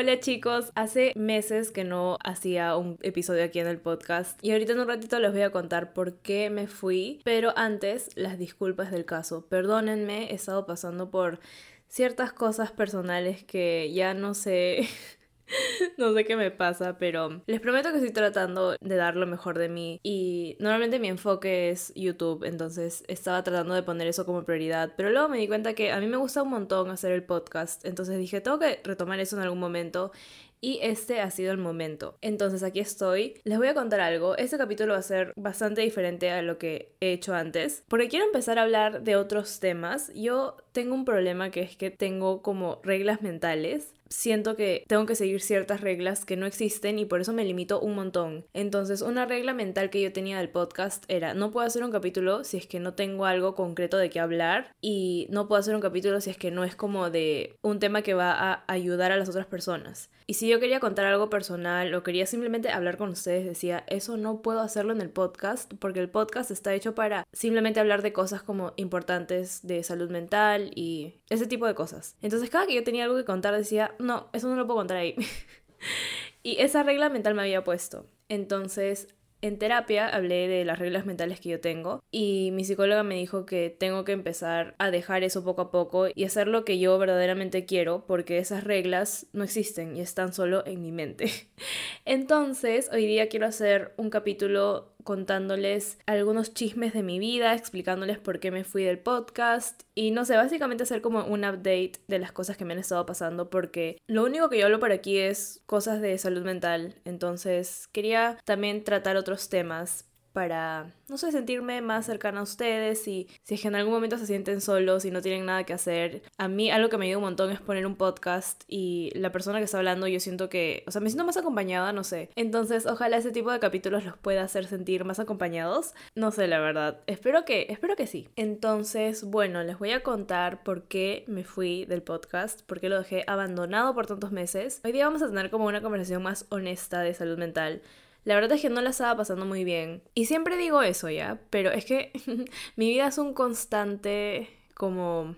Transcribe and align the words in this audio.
Hola 0.00 0.20
chicos, 0.20 0.70
hace 0.76 1.12
meses 1.16 1.72
que 1.72 1.82
no 1.82 2.18
hacía 2.22 2.76
un 2.76 2.98
episodio 3.02 3.42
aquí 3.42 3.58
en 3.58 3.66
el 3.66 3.80
podcast 3.80 4.38
y 4.44 4.52
ahorita 4.52 4.74
en 4.74 4.78
un 4.78 4.86
ratito 4.86 5.18
les 5.18 5.32
voy 5.32 5.42
a 5.42 5.50
contar 5.50 5.92
por 5.92 6.18
qué 6.18 6.50
me 6.50 6.68
fui, 6.68 7.20
pero 7.24 7.52
antes 7.56 8.10
las 8.14 8.38
disculpas 8.38 8.92
del 8.92 9.04
caso. 9.04 9.48
Perdónenme, 9.48 10.30
he 10.30 10.34
estado 10.36 10.66
pasando 10.66 11.10
por 11.10 11.40
ciertas 11.88 12.32
cosas 12.32 12.70
personales 12.70 13.42
que 13.42 13.92
ya 13.92 14.14
no 14.14 14.34
sé 14.34 14.88
no 15.96 16.12
sé 16.14 16.24
qué 16.24 16.36
me 16.36 16.50
pasa, 16.50 16.98
pero 16.98 17.42
les 17.46 17.60
prometo 17.60 17.90
que 17.90 17.96
estoy 17.96 18.12
tratando 18.12 18.76
de 18.80 18.96
dar 18.96 19.16
lo 19.16 19.26
mejor 19.26 19.58
de 19.58 19.68
mí 19.68 20.00
y 20.02 20.56
normalmente 20.60 20.98
mi 20.98 21.08
enfoque 21.08 21.70
es 21.70 21.92
YouTube, 21.94 22.44
entonces 22.44 23.04
estaba 23.08 23.42
tratando 23.42 23.74
de 23.74 23.82
poner 23.82 24.06
eso 24.06 24.24
como 24.24 24.44
prioridad, 24.44 24.92
pero 24.96 25.10
luego 25.10 25.28
me 25.28 25.38
di 25.38 25.48
cuenta 25.48 25.74
que 25.74 25.92
a 25.92 26.00
mí 26.00 26.06
me 26.06 26.16
gusta 26.16 26.42
un 26.42 26.50
montón 26.50 26.90
hacer 26.90 27.12
el 27.12 27.24
podcast, 27.24 27.84
entonces 27.84 28.18
dije, 28.18 28.40
tengo 28.40 28.58
que 28.58 28.80
retomar 28.84 29.20
eso 29.20 29.36
en 29.36 29.42
algún 29.42 29.60
momento 29.60 30.12
y 30.60 30.80
este 30.82 31.20
ha 31.20 31.30
sido 31.30 31.52
el 31.52 31.58
momento. 31.58 32.18
Entonces 32.20 32.62
aquí 32.62 32.80
estoy. 32.80 33.34
Les 33.44 33.58
voy 33.58 33.68
a 33.68 33.74
contar 33.74 34.00
algo. 34.00 34.36
Este 34.36 34.58
capítulo 34.58 34.94
va 34.94 34.98
a 34.98 35.02
ser 35.02 35.32
bastante 35.36 35.82
diferente 35.82 36.30
a 36.30 36.42
lo 36.42 36.58
que 36.58 36.94
he 37.00 37.12
hecho 37.12 37.34
antes. 37.34 37.84
Porque 37.88 38.08
quiero 38.08 38.26
empezar 38.26 38.58
a 38.58 38.62
hablar 38.62 39.02
de 39.02 39.16
otros 39.16 39.60
temas. 39.60 40.12
Yo 40.14 40.56
tengo 40.72 40.94
un 40.94 41.04
problema 41.04 41.50
que 41.50 41.62
es 41.62 41.76
que 41.76 41.90
tengo 41.90 42.42
como 42.42 42.80
reglas 42.82 43.22
mentales 43.22 43.94
siento 44.08 44.56
que 44.56 44.84
tengo 44.86 45.06
que 45.06 45.14
seguir 45.14 45.40
ciertas 45.40 45.80
reglas 45.80 46.24
que 46.24 46.36
no 46.36 46.46
existen 46.46 46.98
y 46.98 47.04
por 47.04 47.20
eso 47.20 47.32
me 47.32 47.44
limito 47.44 47.80
un 47.80 47.94
montón. 47.94 48.46
Entonces, 48.52 49.02
una 49.02 49.26
regla 49.26 49.54
mental 49.54 49.90
que 49.90 50.00
yo 50.00 50.12
tenía 50.12 50.38
del 50.38 50.50
podcast 50.50 51.04
era, 51.08 51.34
no 51.34 51.50
puedo 51.50 51.66
hacer 51.66 51.84
un 51.84 51.90
capítulo 51.90 52.44
si 52.44 52.56
es 52.56 52.66
que 52.66 52.80
no 52.80 52.94
tengo 52.94 53.26
algo 53.26 53.54
concreto 53.54 53.96
de 53.96 54.10
qué 54.10 54.20
hablar 54.20 54.74
y 54.80 55.26
no 55.30 55.48
puedo 55.48 55.60
hacer 55.60 55.74
un 55.74 55.80
capítulo 55.80 56.20
si 56.20 56.30
es 56.30 56.36
que 56.36 56.50
no 56.50 56.64
es 56.64 56.76
como 56.76 57.10
de 57.10 57.56
un 57.62 57.78
tema 57.78 58.02
que 58.02 58.14
va 58.14 58.32
a 58.32 58.64
ayudar 58.68 59.12
a 59.12 59.16
las 59.16 59.28
otras 59.28 59.46
personas. 59.46 60.10
Y 60.26 60.34
si 60.34 60.46
yo 60.46 60.60
quería 60.60 60.78
contar 60.78 61.06
algo 61.06 61.30
personal 61.30 61.94
o 61.94 62.02
quería 62.02 62.26
simplemente 62.26 62.68
hablar 62.68 62.98
con 62.98 63.08
ustedes, 63.08 63.46
decía, 63.46 63.84
eso 63.86 64.18
no 64.18 64.42
puedo 64.42 64.60
hacerlo 64.60 64.92
en 64.92 65.00
el 65.00 65.08
podcast 65.08 65.72
porque 65.78 66.00
el 66.00 66.10
podcast 66.10 66.50
está 66.50 66.74
hecho 66.74 66.94
para 66.94 67.24
simplemente 67.32 67.80
hablar 67.80 68.02
de 68.02 68.12
cosas 68.12 68.42
como 68.42 68.74
importantes 68.76 69.66
de 69.66 69.82
salud 69.82 70.10
mental 70.10 70.70
y 70.74 71.14
ese 71.30 71.46
tipo 71.46 71.66
de 71.66 71.74
cosas. 71.74 72.16
Entonces 72.20 72.50
cada 72.50 72.66
que 72.66 72.74
yo 72.74 72.84
tenía 72.84 73.04
algo 73.04 73.16
que 73.16 73.24
contar 73.24 73.56
decía, 73.56 73.94
no, 73.98 74.28
eso 74.32 74.48
no 74.48 74.56
lo 74.56 74.66
puedo 74.66 74.78
contar 74.78 74.98
ahí. 74.98 75.16
y 76.42 76.60
esa 76.60 76.82
regla 76.82 77.08
mental 77.08 77.34
me 77.34 77.42
había 77.42 77.64
puesto. 77.64 78.06
Entonces 78.28 79.08
en 79.40 79.58
terapia 79.58 80.08
hablé 80.08 80.48
de 80.48 80.64
las 80.64 80.78
reglas 80.78 81.06
mentales 81.06 81.40
que 81.40 81.50
yo 81.50 81.60
tengo 81.60 82.02
y 82.10 82.50
mi 82.52 82.64
psicóloga 82.64 83.02
me 83.02 83.16
dijo 83.16 83.46
que 83.46 83.70
tengo 83.70 84.04
que 84.04 84.12
empezar 84.12 84.74
a 84.78 84.90
dejar 84.90 85.22
eso 85.22 85.44
poco 85.44 85.62
a 85.62 85.70
poco 85.70 86.06
y 86.14 86.24
hacer 86.24 86.48
lo 86.48 86.64
que 86.64 86.78
yo 86.78 86.98
verdaderamente 86.98 87.64
quiero 87.64 88.04
porque 88.06 88.38
esas 88.38 88.64
reglas 88.64 89.26
no 89.32 89.44
existen 89.44 89.96
y 89.96 90.00
están 90.00 90.32
solo 90.32 90.66
en 90.66 90.82
mi 90.82 90.92
mente. 90.92 91.30
Entonces, 92.04 92.88
hoy 92.92 93.06
día 93.06 93.28
quiero 93.28 93.46
hacer 93.46 93.94
un 93.96 94.10
capítulo 94.10 94.94
contándoles 95.04 95.98
algunos 96.06 96.52
chismes 96.52 96.92
de 96.92 97.02
mi 97.02 97.18
vida, 97.18 97.54
explicándoles 97.54 98.18
por 98.18 98.40
qué 98.40 98.50
me 98.50 98.64
fui 98.64 98.84
del 98.84 98.98
podcast 98.98 99.82
y 99.94 100.10
no 100.10 100.24
sé, 100.24 100.36
básicamente 100.36 100.82
hacer 100.82 101.00
como 101.00 101.24
un 101.24 101.44
update 101.44 101.92
de 102.08 102.18
las 102.18 102.32
cosas 102.32 102.56
que 102.56 102.64
me 102.64 102.74
han 102.74 102.78
estado 102.78 103.06
pasando 103.06 103.48
porque 103.48 103.96
lo 104.06 104.24
único 104.24 104.50
que 104.50 104.58
yo 104.58 104.66
hablo 104.66 104.80
por 104.80 104.92
aquí 104.92 105.16
es 105.16 105.62
cosas 105.66 106.00
de 106.00 106.18
salud 106.18 106.42
mental, 106.42 106.94
entonces 107.04 107.88
quería 107.92 108.38
también 108.44 108.84
tratar 108.84 109.16
otros 109.16 109.27
temas 109.48 110.08
para, 110.32 110.94
no 111.08 111.18
sé, 111.18 111.32
sentirme 111.32 111.80
más 111.80 112.06
cercana 112.06 112.38
a 112.38 112.42
ustedes 112.44 113.08
y 113.08 113.28
si 113.42 113.54
es 113.56 113.60
que 113.60 113.66
en 113.66 113.74
algún 113.74 113.92
momento 113.92 114.18
se 114.18 114.26
sienten 114.26 114.60
solos 114.60 115.04
y 115.04 115.10
no 115.10 115.20
tienen 115.20 115.46
nada 115.46 115.64
que 115.64 115.72
hacer. 115.72 116.22
A 116.36 116.46
mí 116.46 116.70
algo 116.70 116.88
que 116.88 116.96
me 116.96 117.06
ayuda 117.06 117.18
un 117.18 117.24
montón 117.24 117.50
es 117.50 117.60
poner 117.60 117.86
un 117.86 117.96
podcast 117.96 118.62
y 118.68 119.10
la 119.16 119.32
persona 119.32 119.58
que 119.58 119.64
está 119.64 119.78
hablando 119.78 120.06
yo 120.06 120.20
siento 120.20 120.48
que, 120.48 120.84
o 120.86 120.92
sea, 120.92 121.00
me 121.00 121.10
siento 121.10 121.24
más 121.24 121.36
acompañada, 121.36 121.92
no 121.92 122.04
sé. 122.04 122.30
Entonces, 122.36 122.86
ojalá 122.86 123.16
ese 123.16 123.32
tipo 123.32 123.50
de 123.50 123.58
capítulos 123.58 124.04
los 124.04 124.16
pueda 124.16 124.44
hacer 124.44 124.66
sentir 124.66 125.04
más 125.04 125.18
acompañados. 125.18 125.92
No 126.14 126.30
sé, 126.30 126.46
la 126.46 126.60
verdad. 126.60 127.00
Espero 127.08 127.44
que, 127.44 127.66
espero 127.68 127.96
que 127.96 128.06
sí. 128.06 128.28
Entonces, 128.36 129.24
bueno, 129.24 129.64
les 129.64 129.78
voy 129.78 129.90
a 129.90 130.04
contar 130.04 130.62
por 130.62 130.84
qué 130.84 131.24
me 131.26 131.42
fui 131.42 131.84
del 131.86 132.02
podcast, 132.02 132.62
por 132.62 132.78
qué 132.78 132.88
lo 132.88 132.98
dejé 132.98 133.24
abandonado 133.26 133.92
por 133.92 134.06
tantos 134.06 134.30
meses. 134.30 134.80
Hoy 134.84 134.92
día 134.92 135.06
vamos 135.06 135.22
a 135.22 135.28
tener 135.28 135.50
como 135.50 135.66
una 135.66 135.82
conversación 135.82 136.22
más 136.22 136.46
honesta 136.50 137.00
de 137.00 137.12
salud 137.14 137.38
mental 137.38 137.82
la 138.28 138.34
verdad 138.34 138.52
es 138.52 138.60
que 138.60 138.68
no 138.68 138.82
la 138.82 138.90
estaba 138.90 139.16
pasando 139.16 139.46
muy 139.46 139.64
bien. 139.64 140.02
Y 140.12 140.26
siempre 140.26 140.58
digo 140.58 140.82
eso 140.82 141.08
ya, 141.08 141.40
pero 141.48 141.70
es 141.70 141.86
que 141.86 142.12
mi 142.76 142.90
vida 142.90 143.06
es 143.06 143.16
un 143.16 143.32
constante 143.32 144.50
como... 144.74 145.34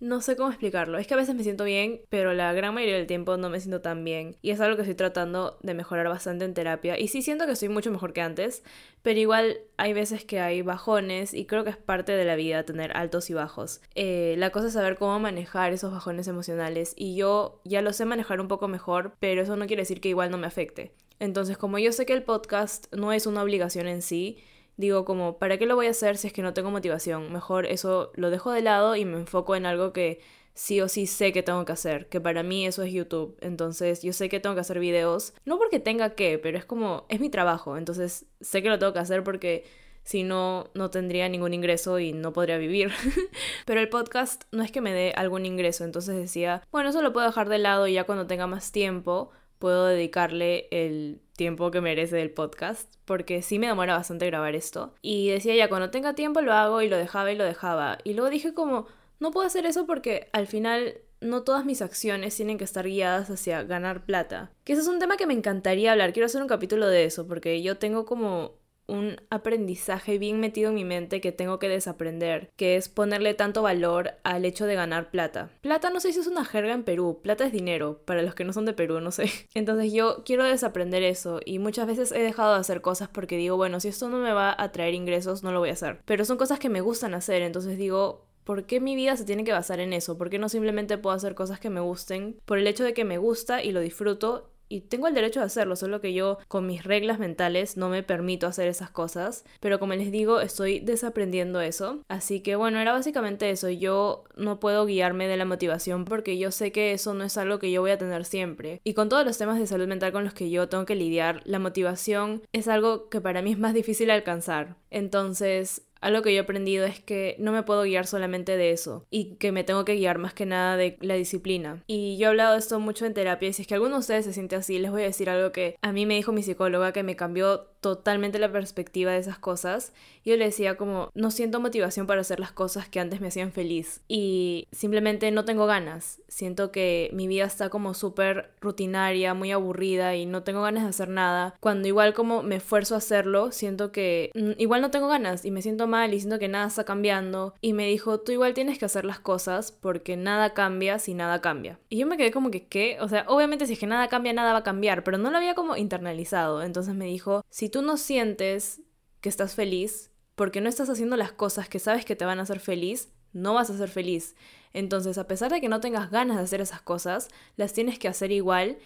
No 0.00 0.20
sé 0.20 0.34
cómo 0.34 0.48
explicarlo. 0.48 0.98
Es 0.98 1.06
que 1.06 1.14
a 1.14 1.16
veces 1.16 1.36
me 1.36 1.44
siento 1.44 1.62
bien, 1.62 2.00
pero 2.08 2.32
la 2.32 2.52
gran 2.52 2.74
mayoría 2.74 2.96
del 2.96 3.06
tiempo 3.06 3.36
no 3.36 3.50
me 3.50 3.60
siento 3.60 3.82
tan 3.82 4.04
bien. 4.04 4.36
Y 4.42 4.50
es 4.50 4.60
algo 4.60 4.74
que 4.74 4.82
estoy 4.82 4.96
tratando 4.96 5.58
de 5.62 5.74
mejorar 5.74 6.08
bastante 6.08 6.44
en 6.44 6.54
terapia. 6.54 6.98
Y 6.98 7.06
sí 7.06 7.22
siento 7.22 7.46
que 7.46 7.52
estoy 7.52 7.68
mucho 7.68 7.92
mejor 7.92 8.12
que 8.12 8.20
antes, 8.20 8.64
pero 9.02 9.20
igual 9.20 9.58
hay 9.76 9.92
veces 9.92 10.24
que 10.24 10.40
hay 10.40 10.62
bajones 10.62 11.34
y 11.34 11.46
creo 11.46 11.62
que 11.62 11.70
es 11.70 11.76
parte 11.76 12.12
de 12.12 12.24
la 12.24 12.34
vida 12.34 12.64
tener 12.64 12.96
altos 12.96 13.30
y 13.30 13.34
bajos. 13.34 13.80
Eh, 13.94 14.34
la 14.38 14.50
cosa 14.50 14.68
es 14.68 14.72
saber 14.72 14.96
cómo 14.96 15.20
manejar 15.20 15.72
esos 15.72 15.92
bajones 15.92 16.26
emocionales. 16.26 16.94
Y 16.96 17.14
yo 17.14 17.60
ya 17.64 17.80
lo 17.80 17.92
sé 17.92 18.06
manejar 18.06 18.40
un 18.40 18.48
poco 18.48 18.66
mejor, 18.66 19.14
pero 19.20 19.42
eso 19.42 19.56
no 19.56 19.68
quiere 19.68 19.82
decir 19.82 20.00
que 20.00 20.08
igual 20.08 20.32
no 20.32 20.38
me 20.38 20.48
afecte. 20.48 20.92
Entonces, 21.20 21.58
como 21.58 21.78
yo 21.78 21.92
sé 21.92 22.06
que 22.06 22.12
el 22.12 22.22
podcast 22.22 22.92
no 22.94 23.12
es 23.12 23.26
una 23.26 23.42
obligación 23.42 23.88
en 23.88 24.02
sí, 24.02 24.38
digo 24.76 25.04
como, 25.04 25.38
¿para 25.38 25.58
qué 25.58 25.66
lo 25.66 25.74
voy 25.74 25.86
a 25.86 25.90
hacer 25.90 26.16
si 26.16 26.28
es 26.28 26.32
que 26.32 26.42
no 26.42 26.54
tengo 26.54 26.70
motivación? 26.70 27.32
Mejor 27.32 27.66
eso 27.66 28.12
lo 28.14 28.30
dejo 28.30 28.52
de 28.52 28.62
lado 28.62 28.96
y 28.96 29.04
me 29.04 29.18
enfoco 29.18 29.56
en 29.56 29.66
algo 29.66 29.92
que 29.92 30.20
sí 30.54 30.80
o 30.80 30.88
sí 30.88 31.06
sé 31.06 31.32
que 31.32 31.42
tengo 31.42 31.64
que 31.64 31.72
hacer, 31.72 32.08
que 32.08 32.20
para 32.20 32.42
mí 32.42 32.66
eso 32.66 32.82
es 32.82 32.92
YouTube. 32.92 33.36
Entonces 33.40 34.02
yo 34.02 34.12
sé 34.12 34.28
que 34.28 34.40
tengo 34.40 34.54
que 34.54 34.60
hacer 34.60 34.80
videos, 34.80 35.34
no 35.44 35.58
porque 35.58 35.80
tenga 35.80 36.14
que, 36.14 36.38
pero 36.38 36.58
es 36.58 36.64
como, 36.64 37.06
es 37.08 37.20
mi 37.20 37.30
trabajo, 37.30 37.76
entonces 37.76 38.26
sé 38.40 38.62
que 38.62 38.68
lo 38.68 38.78
tengo 38.78 38.92
que 38.92 38.98
hacer 39.00 39.22
porque 39.22 39.64
si 40.02 40.22
no, 40.22 40.70
no 40.74 40.90
tendría 40.90 41.28
ningún 41.28 41.54
ingreso 41.54 41.98
y 41.98 42.12
no 42.12 42.32
podría 42.32 42.58
vivir. 42.58 42.90
pero 43.66 43.80
el 43.80 43.88
podcast 43.88 44.44
no 44.52 44.62
es 44.62 44.72
que 44.72 44.80
me 44.80 44.92
dé 44.92 45.12
algún 45.16 45.44
ingreso, 45.46 45.84
entonces 45.84 46.16
decía, 46.16 46.62
bueno, 46.72 46.90
eso 46.90 47.02
lo 47.02 47.12
puedo 47.12 47.26
dejar 47.26 47.48
de 47.48 47.58
lado 47.58 47.86
y 47.86 47.92
ya 47.92 48.04
cuando 48.04 48.26
tenga 48.26 48.46
más 48.46 48.72
tiempo 48.72 49.30
puedo 49.58 49.86
dedicarle 49.86 50.68
el 50.70 51.20
tiempo 51.36 51.70
que 51.70 51.80
merece 51.80 52.20
el 52.20 52.30
podcast, 52.30 52.92
porque 53.04 53.42
sí 53.42 53.58
me 53.58 53.68
demora 53.68 53.96
bastante 53.96 54.26
grabar 54.26 54.54
esto. 54.54 54.94
Y 55.02 55.30
decía 55.30 55.54
ya, 55.54 55.68
cuando 55.68 55.90
tenga 55.90 56.14
tiempo 56.14 56.40
lo 56.40 56.52
hago 56.52 56.82
y 56.82 56.88
lo 56.88 56.96
dejaba 56.96 57.32
y 57.32 57.36
lo 57.36 57.44
dejaba. 57.44 57.98
Y 58.04 58.14
luego 58.14 58.30
dije 58.30 58.54
como, 58.54 58.86
no 59.20 59.30
puedo 59.30 59.46
hacer 59.46 59.66
eso 59.66 59.86
porque 59.86 60.28
al 60.32 60.46
final 60.46 60.98
no 61.20 61.42
todas 61.42 61.64
mis 61.64 61.82
acciones 61.82 62.36
tienen 62.36 62.58
que 62.58 62.64
estar 62.64 62.86
guiadas 62.86 63.30
hacia 63.30 63.62
ganar 63.64 64.04
plata. 64.04 64.52
Que 64.64 64.72
ese 64.74 64.82
es 64.82 64.88
un 64.88 64.98
tema 64.98 65.16
que 65.16 65.26
me 65.26 65.34
encantaría 65.34 65.92
hablar. 65.92 66.12
Quiero 66.12 66.26
hacer 66.26 66.42
un 66.42 66.48
capítulo 66.48 66.86
de 66.86 67.04
eso, 67.04 67.26
porque 67.26 67.62
yo 67.62 67.78
tengo 67.78 68.04
como 68.04 68.57
un 68.88 69.20
aprendizaje 69.30 70.18
bien 70.18 70.40
metido 70.40 70.70
en 70.70 70.74
mi 70.74 70.84
mente 70.84 71.20
que 71.20 71.30
tengo 71.30 71.58
que 71.58 71.68
desaprender, 71.68 72.50
que 72.56 72.76
es 72.76 72.88
ponerle 72.88 73.34
tanto 73.34 73.62
valor 73.62 74.14
al 74.24 74.44
hecho 74.44 74.66
de 74.66 74.74
ganar 74.74 75.10
plata. 75.10 75.50
Plata 75.60 75.90
no 75.90 76.00
sé 76.00 76.12
si 76.12 76.20
es 76.20 76.26
una 76.26 76.44
jerga 76.44 76.72
en 76.72 76.82
Perú, 76.82 77.20
plata 77.22 77.44
es 77.44 77.52
dinero, 77.52 78.00
para 78.04 78.22
los 78.22 78.34
que 78.34 78.44
no 78.44 78.52
son 78.52 78.64
de 78.64 78.72
Perú, 78.72 79.00
no 79.00 79.10
sé. 79.10 79.30
Entonces 79.54 79.92
yo 79.92 80.24
quiero 80.24 80.44
desaprender 80.44 81.02
eso 81.02 81.40
y 81.44 81.58
muchas 81.58 81.86
veces 81.86 82.12
he 82.12 82.20
dejado 82.20 82.54
de 82.54 82.60
hacer 82.60 82.80
cosas 82.80 83.08
porque 83.08 83.36
digo, 83.36 83.56
bueno, 83.56 83.78
si 83.78 83.88
esto 83.88 84.08
no 84.08 84.18
me 84.18 84.32
va 84.32 84.54
a 84.58 84.72
traer 84.72 84.94
ingresos, 84.94 85.42
no 85.42 85.52
lo 85.52 85.60
voy 85.60 85.70
a 85.70 85.74
hacer. 85.74 86.00
Pero 86.06 86.24
son 86.24 86.38
cosas 86.38 86.58
que 86.58 86.70
me 86.70 86.80
gustan 86.80 87.14
hacer, 87.14 87.42
entonces 87.42 87.78
digo, 87.78 88.24
¿Por 88.48 88.64
qué 88.64 88.80
mi 88.80 88.96
vida 88.96 89.14
se 89.14 89.26
tiene 89.26 89.44
que 89.44 89.52
basar 89.52 89.78
en 89.78 89.92
eso? 89.92 90.16
¿Por 90.16 90.30
qué 90.30 90.38
no 90.38 90.48
simplemente 90.48 90.96
puedo 90.96 91.14
hacer 91.14 91.34
cosas 91.34 91.60
que 91.60 91.68
me 91.68 91.80
gusten 91.80 92.40
por 92.46 92.56
el 92.56 92.66
hecho 92.66 92.82
de 92.82 92.94
que 92.94 93.04
me 93.04 93.18
gusta 93.18 93.62
y 93.62 93.72
lo 93.72 93.80
disfruto 93.80 94.48
y 94.68 94.82
tengo 94.82 95.06
el 95.08 95.14
derecho 95.14 95.40
de 95.40 95.46
hacerlo, 95.46 95.76
solo 95.76 96.00
que 96.00 96.12
yo 96.12 96.38
con 96.48 96.66
mis 96.66 96.84
reglas 96.84 97.18
mentales 97.18 97.76
no 97.76 97.88
me 97.88 98.02
permito 98.02 98.46
hacer 98.46 98.68
esas 98.68 98.90
cosas, 98.90 99.44
pero 99.60 99.78
como 99.78 99.94
les 99.94 100.12
digo, 100.12 100.40
estoy 100.40 100.80
desaprendiendo 100.80 101.60
eso, 101.60 102.00
así 102.08 102.40
que 102.40 102.56
bueno, 102.56 102.78
era 102.78 102.92
básicamente 102.92 103.50
eso, 103.50 103.68
yo 103.70 104.24
no 104.36 104.60
puedo 104.60 104.86
guiarme 104.86 105.28
de 105.28 105.36
la 105.36 105.44
motivación 105.44 106.04
porque 106.04 106.38
yo 106.38 106.50
sé 106.50 106.72
que 106.72 106.92
eso 106.92 107.14
no 107.14 107.24
es 107.24 107.36
algo 107.36 107.58
que 107.58 107.70
yo 107.70 107.80
voy 107.80 107.90
a 107.90 107.98
tener 107.98 108.24
siempre, 108.24 108.80
y 108.84 108.94
con 108.94 109.08
todos 109.08 109.24
los 109.24 109.38
temas 109.38 109.58
de 109.58 109.66
salud 109.66 109.88
mental 109.88 110.12
con 110.12 110.24
los 110.24 110.34
que 110.34 110.50
yo 110.50 110.68
tengo 110.68 110.86
que 110.86 110.94
lidiar, 110.94 111.42
la 111.44 111.58
motivación 111.58 112.42
es 112.52 112.68
algo 112.68 113.08
que 113.08 113.20
para 113.20 113.42
mí 113.42 113.52
es 113.52 113.58
más 113.58 113.74
difícil 113.74 114.10
alcanzar, 114.10 114.76
entonces 114.90 115.82
algo 116.00 116.22
que 116.22 116.32
yo 116.32 116.40
he 116.40 116.42
aprendido 116.42 116.86
es 116.86 117.00
que 117.00 117.36
no 117.38 117.52
me 117.52 117.62
puedo 117.62 117.82
guiar 117.82 118.06
solamente 118.06 118.56
de 118.56 118.70
eso 118.70 119.06
y 119.10 119.36
que 119.36 119.52
me 119.52 119.64
tengo 119.64 119.84
que 119.84 119.94
guiar 119.94 120.18
más 120.18 120.34
que 120.34 120.46
nada 120.46 120.76
de 120.76 120.96
la 121.00 121.14
disciplina. 121.14 121.82
Y 121.86 122.16
yo 122.18 122.26
he 122.26 122.30
hablado 122.30 122.52
de 122.52 122.58
esto 122.58 122.80
mucho 122.80 123.06
en 123.06 123.14
terapia 123.14 123.48
y 123.48 123.52
si 123.52 123.62
es 123.62 123.68
que 123.68 123.74
alguno 123.74 123.94
de 123.94 124.00
ustedes 124.00 124.24
se 124.24 124.32
siente 124.32 124.56
así, 124.56 124.78
les 124.78 124.90
voy 124.90 125.02
a 125.02 125.06
decir 125.06 125.30
algo 125.30 125.52
que 125.52 125.76
a 125.82 125.92
mí 125.92 126.06
me 126.06 126.14
dijo 126.14 126.32
mi 126.32 126.42
psicóloga 126.42 126.92
que 126.92 127.02
me 127.02 127.16
cambió 127.16 127.68
totalmente 127.80 128.38
la 128.38 128.50
perspectiva 128.50 129.12
de 129.12 129.18
esas 129.18 129.38
cosas. 129.38 129.92
Yo 130.24 130.36
le 130.36 130.46
decía 130.46 130.76
como, 130.76 131.10
no 131.14 131.30
siento 131.30 131.60
motivación 131.60 132.06
para 132.06 132.20
hacer 132.20 132.40
las 132.40 132.52
cosas 132.52 132.88
que 132.88 133.00
antes 133.00 133.20
me 133.20 133.28
hacían 133.28 133.52
feliz 133.52 134.02
y 134.08 134.66
simplemente 134.72 135.30
no 135.30 135.44
tengo 135.44 135.66
ganas. 135.66 136.20
Siento 136.28 136.70
que 136.70 137.10
mi 137.12 137.26
vida 137.26 137.44
está 137.44 137.70
como 137.70 137.94
súper 137.94 138.50
rutinaria, 138.60 139.34
muy 139.34 139.52
aburrida 139.52 140.16
y 140.16 140.26
no 140.26 140.42
tengo 140.42 140.62
ganas 140.62 140.82
de 140.82 140.90
hacer 140.90 141.08
nada. 141.08 141.56
Cuando 141.60 141.88
igual 141.88 142.14
como 142.14 142.42
me 142.42 142.56
esfuerzo 142.56 142.94
a 142.94 142.98
hacerlo, 142.98 143.52
siento 143.52 143.92
que 143.92 144.30
mm, 144.34 144.52
igual 144.58 144.82
no 144.82 144.90
tengo 144.90 145.08
ganas 145.08 145.44
y 145.44 145.50
me 145.50 145.62
siento 145.62 145.86
mal 145.86 146.12
y 146.12 146.20
siento 146.20 146.38
que 146.38 146.48
nada 146.48 146.66
está 146.66 146.84
cambiando. 146.84 147.54
Y 147.60 147.72
me 147.72 147.86
dijo, 147.86 148.20
tú 148.20 148.32
igual 148.32 148.54
tienes 148.54 148.78
que 148.78 148.84
hacer 148.84 149.04
las 149.04 149.20
cosas 149.20 149.72
porque 149.72 150.16
nada 150.16 150.52
cambia 150.54 150.98
si 150.98 151.14
nada 151.14 151.40
cambia. 151.40 151.78
Y 151.88 151.98
yo 151.98 152.06
me 152.06 152.16
quedé 152.16 152.30
como 152.30 152.50
que, 152.50 152.66
¿qué? 152.66 152.98
O 153.00 153.08
sea, 153.08 153.24
obviamente 153.28 153.66
si 153.66 153.74
es 153.74 153.78
que 153.78 153.86
nada 153.86 154.08
cambia, 154.08 154.32
nada 154.32 154.52
va 154.52 154.58
a 154.58 154.64
cambiar, 154.64 155.04
pero 155.04 155.18
no 155.18 155.30
lo 155.30 155.38
había 155.38 155.54
como 155.54 155.76
internalizado. 155.76 156.62
Entonces 156.62 156.94
me 156.94 157.06
dijo, 157.06 157.44
si 157.48 157.67
tú 157.68 157.82
no 157.82 157.96
sientes 157.96 158.80
que 159.20 159.28
estás 159.28 159.54
feliz, 159.54 160.10
porque 160.34 160.60
no 160.60 160.68
estás 160.68 160.88
haciendo 160.88 161.16
las 161.16 161.32
cosas 161.32 161.68
que 161.68 161.78
sabes 161.78 162.04
que 162.04 162.16
te 162.16 162.24
van 162.24 162.38
a 162.38 162.42
hacer 162.42 162.60
feliz, 162.60 163.08
no 163.32 163.54
vas 163.54 163.70
a 163.70 163.76
ser 163.76 163.88
feliz. 163.88 164.36
Entonces, 164.72 165.18
a 165.18 165.26
pesar 165.26 165.50
de 165.50 165.60
que 165.60 165.68
no 165.68 165.80
tengas 165.80 166.10
ganas 166.10 166.36
de 166.36 166.44
hacer 166.44 166.60
esas 166.60 166.80
cosas, 166.80 167.28
las 167.56 167.72
tienes 167.72 167.98
que 167.98 168.08
hacer 168.08 168.32
igual 168.32 168.78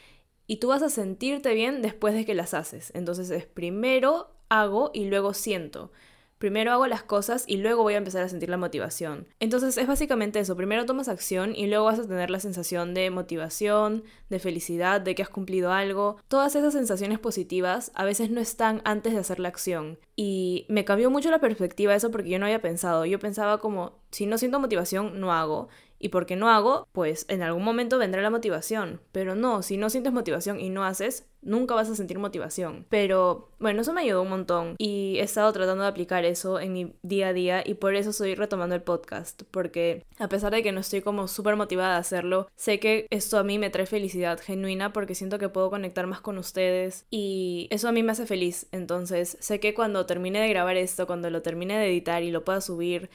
y 0.46 0.56
tú 0.56 0.68
vas 0.68 0.82
a 0.82 0.90
sentirte 0.90 1.54
bien 1.54 1.82
después 1.82 2.14
de 2.14 2.24
que 2.24 2.34
las 2.34 2.54
haces. 2.54 2.90
Entonces 2.94 3.30
es 3.30 3.46
primero 3.46 4.30
hago 4.48 4.90
y 4.92 5.06
luego 5.06 5.34
siento. 5.34 5.92
Primero 6.42 6.72
hago 6.72 6.88
las 6.88 7.04
cosas 7.04 7.44
y 7.46 7.58
luego 7.58 7.84
voy 7.84 7.94
a 7.94 7.98
empezar 7.98 8.24
a 8.24 8.28
sentir 8.28 8.48
la 8.48 8.56
motivación. 8.56 9.28
Entonces 9.38 9.78
es 9.78 9.86
básicamente 9.86 10.40
eso. 10.40 10.56
Primero 10.56 10.86
tomas 10.86 11.06
acción 11.06 11.54
y 11.54 11.68
luego 11.68 11.84
vas 11.84 12.00
a 12.00 12.08
tener 12.08 12.30
la 12.30 12.40
sensación 12.40 12.94
de 12.94 13.10
motivación, 13.10 14.02
de 14.28 14.40
felicidad, 14.40 15.00
de 15.00 15.14
que 15.14 15.22
has 15.22 15.28
cumplido 15.28 15.70
algo. 15.70 16.16
Todas 16.26 16.56
esas 16.56 16.72
sensaciones 16.72 17.20
positivas 17.20 17.92
a 17.94 18.04
veces 18.04 18.32
no 18.32 18.40
están 18.40 18.82
antes 18.84 19.12
de 19.12 19.20
hacer 19.20 19.38
la 19.38 19.50
acción. 19.50 20.00
Y 20.16 20.66
me 20.68 20.84
cambió 20.84 21.10
mucho 21.10 21.30
la 21.30 21.38
perspectiva 21.38 21.94
eso 21.94 22.10
porque 22.10 22.30
yo 22.30 22.40
no 22.40 22.46
había 22.46 22.60
pensado. 22.60 23.04
Yo 23.06 23.20
pensaba 23.20 23.58
como, 23.58 24.00
si 24.10 24.26
no 24.26 24.36
siento 24.36 24.58
motivación, 24.58 25.20
no 25.20 25.32
hago. 25.32 25.68
Y 26.02 26.08
porque 26.08 26.34
no 26.34 26.50
hago, 26.50 26.88
pues 26.90 27.26
en 27.28 27.42
algún 27.42 27.62
momento 27.62 27.96
vendrá 27.96 28.20
la 28.22 28.30
motivación. 28.30 29.00
Pero 29.12 29.36
no, 29.36 29.62
si 29.62 29.76
no 29.76 29.88
sientes 29.88 30.12
motivación 30.12 30.58
y 30.58 30.68
no 30.68 30.84
haces, 30.84 31.28
nunca 31.42 31.76
vas 31.76 31.88
a 31.88 31.94
sentir 31.94 32.18
motivación. 32.18 32.86
Pero 32.88 33.50
bueno, 33.60 33.82
eso 33.82 33.92
me 33.92 34.00
ayudó 34.00 34.22
un 34.22 34.30
montón 34.30 34.74
y 34.78 35.18
he 35.18 35.22
estado 35.22 35.52
tratando 35.52 35.84
de 35.84 35.88
aplicar 35.88 36.24
eso 36.24 36.58
en 36.58 36.72
mi 36.72 36.92
día 37.02 37.28
a 37.28 37.32
día 37.32 37.62
y 37.64 37.74
por 37.74 37.94
eso 37.94 38.10
estoy 38.10 38.34
retomando 38.34 38.74
el 38.74 38.82
podcast. 38.82 39.44
Porque 39.52 40.04
a 40.18 40.28
pesar 40.28 40.50
de 40.52 40.64
que 40.64 40.72
no 40.72 40.80
estoy 40.80 41.02
como 41.02 41.28
súper 41.28 41.54
motivada 41.54 41.94
a 41.94 42.00
hacerlo, 42.00 42.48
sé 42.56 42.80
que 42.80 43.06
esto 43.10 43.38
a 43.38 43.44
mí 43.44 43.60
me 43.60 43.70
trae 43.70 43.86
felicidad 43.86 44.40
genuina 44.40 44.92
porque 44.92 45.14
siento 45.14 45.38
que 45.38 45.48
puedo 45.48 45.70
conectar 45.70 46.08
más 46.08 46.20
con 46.20 46.36
ustedes 46.36 47.06
y 47.10 47.68
eso 47.70 47.88
a 47.88 47.92
mí 47.92 48.02
me 48.02 48.10
hace 48.10 48.26
feliz. 48.26 48.66
Entonces 48.72 49.36
sé 49.38 49.60
que 49.60 49.72
cuando 49.72 50.04
termine 50.04 50.40
de 50.40 50.48
grabar 50.48 50.76
esto, 50.76 51.06
cuando 51.06 51.30
lo 51.30 51.42
termine 51.42 51.78
de 51.78 51.86
editar 51.86 52.24
y 52.24 52.32
lo 52.32 52.44
pueda 52.44 52.60
subir, 52.60 53.08